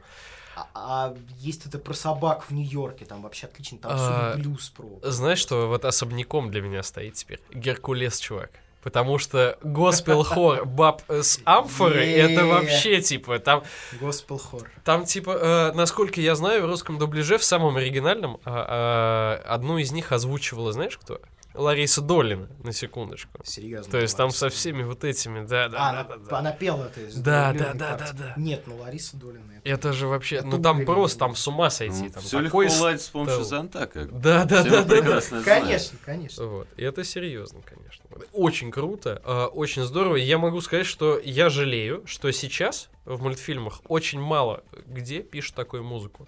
[0.55, 4.99] А, а есть это про собак в Нью-Йорке, там вообще отлично, там А, блюз про.
[5.03, 7.39] Знаешь, что вот особняком для меня стоит теперь?
[7.53, 8.51] Геркулес, чувак.
[8.87, 13.63] Потому что госпел хор баб с амфоры это вообще типа там
[13.99, 14.71] Госпел хор.
[14.85, 19.77] там типа э, насколько я знаю в русском дубляже в самом оригинальном а, а, одну
[19.77, 21.19] из них озвучивала знаешь кто
[21.57, 23.91] Лариса Долина на секундочку Серьезно.
[23.91, 26.37] то есть там Лариса со всеми вот этими да А, да да она, да, да.
[26.39, 27.01] она пела это.
[27.01, 28.33] из Да, да, да, да, да.
[28.37, 29.43] Нет, ну Лариса Долина.
[29.57, 32.63] это- это же вообще Это ну там просто там с ума сойти там Все легко
[32.63, 35.21] такой с- уладить с помощью зонта, как да да да да, да.
[35.43, 36.45] Конечно, конечно.
[36.45, 36.67] Вот.
[36.77, 38.03] И это серьезно, конечно.
[38.33, 40.15] Очень круто, э, очень здорово.
[40.15, 45.83] Я могу сказать, что я жалею, что сейчас в мультфильмах очень мало где пишут такую
[45.83, 46.27] музыку.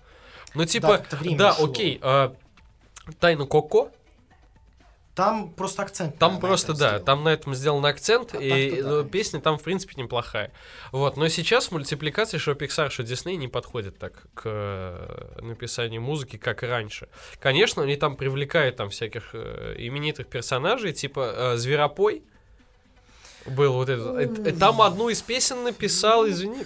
[0.56, 1.04] Ну, типа,
[1.38, 2.32] да, окей, э,
[3.20, 3.92] Тайна Коко,
[5.20, 6.18] Там просто акцент.
[6.18, 7.04] там просто, да, сделан.
[7.04, 10.54] там на этом сделан акцент, А и да, ну, песня там, в принципе, неплохая.
[10.94, 16.38] Вот, но сейчас мультипликация, что Pixar, что Disney не подходит так к э, написанию музыки,
[16.38, 17.10] как раньше.
[17.42, 22.24] Конечно, они там привлекают там всяких э, именитых персонажей, типа э, Зверопой,
[23.46, 24.48] был вот этот.
[24.48, 26.66] э, Там одну из песен написал, извини,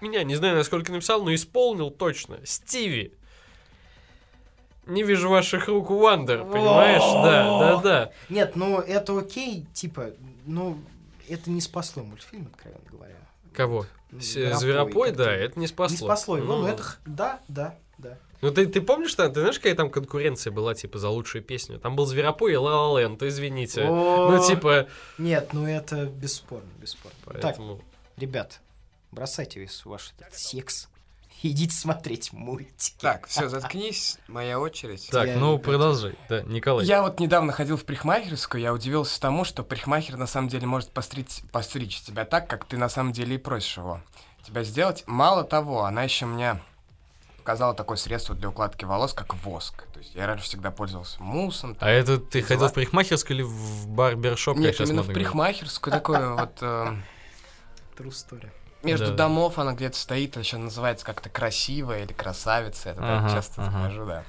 [0.00, 2.38] меня, не знаю, насколько написал, но исполнил точно.
[2.44, 3.12] Стиви.
[4.86, 7.02] Не вижу ваших рук, Вандер, понимаешь?
[7.02, 8.12] Да, да, да.
[8.28, 10.10] Нет, ну это окей, типа,
[10.44, 10.78] ну
[11.28, 13.16] это не спасло мультфильм, откровенно говоря.
[13.54, 13.86] Кого?
[14.10, 15.94] Ну, Зверопой да, это не спасло.
[15.94, 16.82] Не спасло его, Ну, но это...
[16.82, 18.18] х- Да, да, да.
[18.40, 21.78] Ну ты, ты помнишь, там, ты знаешь, какая там конкуренция была, типа, за лучшую песню?
[21.78, 23.84] Там был Зверопой и La La Land, извините.
[23.84, 27.16] О, Ну, типа, Нет, ну это бесспорно, бесспорно.
[27.24, 27.80] Так, поэтому...
[28.16, 28.60] ребят,
[29.12, 30.88] бросайте весь ваш этот секс.
[31.44, 33.00] Идите смотреть мультики.
[33.00, 35.08] Так, все, заткнись, моя очередь.
[35.10, 36.14] Так, Я ну люблю продолжай.
[36.28, 36.86] Да, Николай.
[36.86, 40.90] Я вот недавно ходил в парикмахерскую, я удивился тому, что парикмахер на самом деле может
[40.90, 44.00] постричь, постричь тебя так, как ты на самом деле и просишь его
[44.46, 45.02] тебя сделать.
[45.06, 46.60] Мало того, она еще меня
[47.38, 49.84] показала такое средство для укладки волос, как воск.
[49.92, 51.76] То есть я раньше всегда пользовался муссом.
[51.80, 52.48] А это ты дела.
[52.48, 54.56] ходил в парикмахерскую или в барбершоп?
[54.58, 56.58] Нет, именно в парикмахерскую такую вот...
[56.60, 56.94] э,
[57.96, 58.48] True story.
[58.82, 59.14] Между Да.
[59.14, 62.90] домов она где-то стоит, еще называется как-то красивая или красавица.
[62.90, 63.70] Я туда Ага, часто ага.
[63.82, 64.24] захожу, да.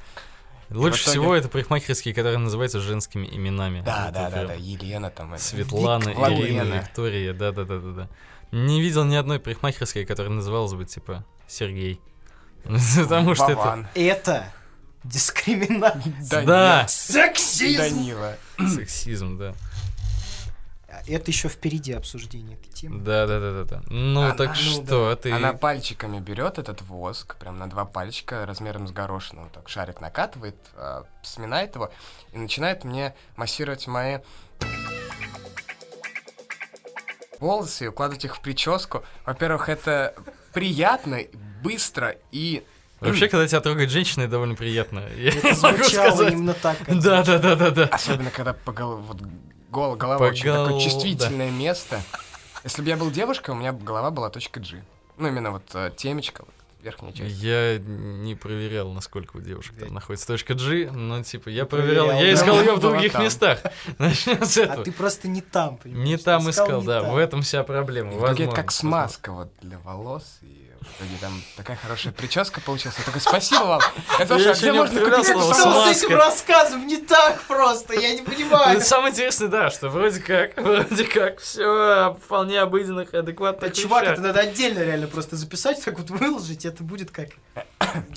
[0.70, 3.82] Лучше итоге- всего это парикмахерские, которые называются женскими именами.
[3.82, 5.34] Да, Это да, да, прям да, Елена там.
[5.34, 5.43] это.
[5.43, 6.64] Светлана, Вик- Ирина.
[6.82, 8.10] Виктория, да-да-да-да-да.
[8.51, 11.99] Не видел ни одной парикмахерской, которая называлась бы, типа, Сергей.
[12.64, 13.88] Потому что это...
[13.95, 14.45] Это
[15.04, 16.01] дискриминация.
[16.30, 17.78] Да, Да, Сексизм!
[17.82, 18.38] Данила.
[18.74, 19.54] сексизм, да.
[21.08, 23.01] Это еще впереди обсуждение этой темы.
[23.01, 23.82] Да-да-да-да.
[23.89, 25.32] Ну, Она- так ну что, а ты...
[25.32, 29.99] Она пальчиками берет этот воск, прям на два пальчика размером с горошину, вот так шарик
[30.01, 31.91] накатывает, а, сминает его
[32.32, 34.20] и начинает мне массировать мои
[37.39, 39.04] волосы и укладывать их в прическу.
[39.26, 40.16] Во-первых, это
[40.54, 41.20] приятно,
[41.62, 42.64] быстро и...
[43.01, 45.04] Вообще, когда тебя трогает женщина, это довольно приятно.
[45.18, 46.34] Я Это могу звучало сказать.
[46.34, 46.78] именно так.
[46.88, 47.84] Да, да, да, да, да.
[47.88, 49.18] Особенно, когда по гол- вот
[49.74, 52.01] гол- голова По очень такое гол- чувствительное место.
[52.63, 54.82] Если бы я был девушкой, у меня голова была точка G.
[55.17, 57.36] Ну, именно вот э, темечко, вот, верхняя часть.
[57.36, 62.26] Я не проверял, насколько у девушек там находится точка G, но типа я проверял, проверял,
[62.28, 62.41] я да?
[62.41, 63.24] искал ее в других там.
[63.24, 63.59] местах.
[63.97, 64.84] Начнем с А этого.
[64.86, 66.07] ты просто не там, понимаешь?
[66.07, 67.11] Не там искал, не да, там.
[67.13, 68.11] в этом вся проблема.
[68.28, 70.39] Это как смазка вот для волос.
[70.41, 72.97] И итоге там такая хорошая прическа получилась.
[72.97, 73.81] Я такой, спасибо вам.
[74.19, 77.41] Это Я а еще где можно купить слово эту Что с этим рассказом не так
[77.43, 77.99] просто?
[77.99, 78.77] Я не понимаю.
[78.77, 84.21] Это самое интересное, да, что вроде как, вроде как, все вполне обыденных, адекватных чувак, это
[84.21, 87.29] надо отдельно реально просто записать, так вот выложить, это будет как...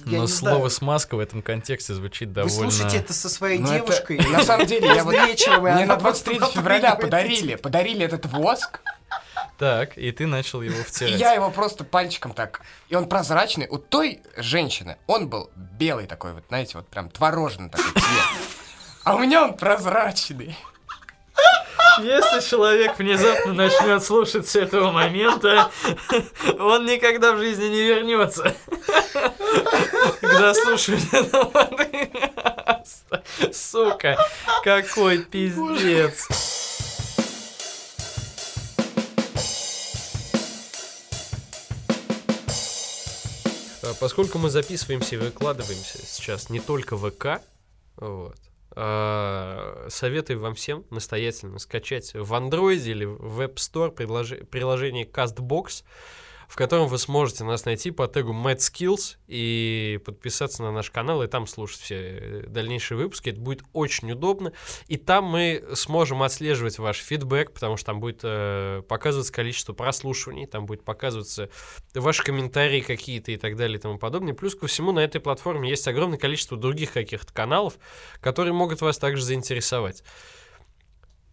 [0.06, 0.70] Я Но не слово знаю.
[0.70, 2.70] смазка в этом контексте звучит Вы довольно...
[2.70, 4.18] слушаете это со своей Ну, это- девушкой.
[4.30, 5.14] На самом деле, я вот...
[5.14, 8.80] Вечером, и Мне на просто 23 февраля подарили, подарили этот воск,
[9.58, 11.18] Так, и ты начал его и втирать.
[11.18, 13.66] я его просто пальчиком так, и он прозрачный.
[13.68, 18.26] У той женщины он был белый такой, вот, знаете, вот прям творожный такой цвет.
[19.04, 20.56] А у меня он прозрачный.
[21.98, 25.70] Если человек внезапно начнет слушать с этого момента,
[26.58, 28.54] он никогда в жизни не вернется.
[30.20, 33.22] Когда этого подкаста.
[33.52, 34.18] Сука,
[34.62, 36.65] какой пиздец.
[44.00, 47.42] Поскольку мы записываемся и выкладываемся сейчас не только в ВК,
[47.96, 48.36] вот,
[48.78, 55.84] а, советую вам всем настоятельно скачать в Android или в App Store предложи- приложение CastBox,
[56.48, 61.26] в котором вы сможете нас найти по тегу MadSkills и подписаться на наш канал, и
[61.26, 63.30] там слушать все э, дальнейшие выпуски.
[63.30, 64.52] Это будет очень удобно.
[64.86, 70.46] И там мы сможем отслеживать ваш фидбэк, потому что там будет э, показываться количество прослушиваний,
[70.46, 71.50] там будет показываться
[71.94, 74.34] ваши комментарии какие-то и так далее и тому подобное.
[74.34, 77.78] Плюс ко всему на этой платформе есть огромное количество других каких-то каналов,
[78.20, 80.02] которые могут вас также заинтересовать.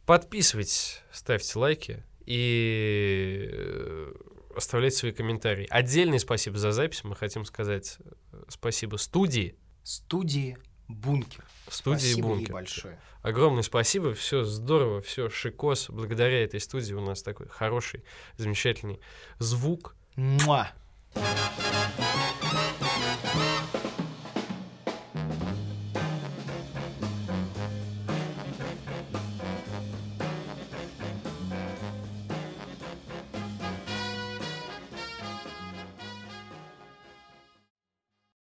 [0.05, 4.13] Подписывайтесь, ставьте лайки и э,
[4.55, 5.67] оставляйте свои комментарии.
[5.69, 7.03] Отдельное спасибо за запись.
[7.03, 7.97] Мы хотим сказать
[8.31, 9.57] э, спасибо студии.
[9.83, 11.45] Студии Бункер.
[11.69, 12.53] Студии Спасибо ей Бункер.
[12.53, 12.99] большое.
[13.21, 15.89] Огромное спасибо, все здорово, все шикос.
[15.89, 18.03] Благодаря этой студии у нас такой хороший,
[18.37, 18.99] замечательный
[19.39, 19.95] звук.
[20.15, 20.71] Муа.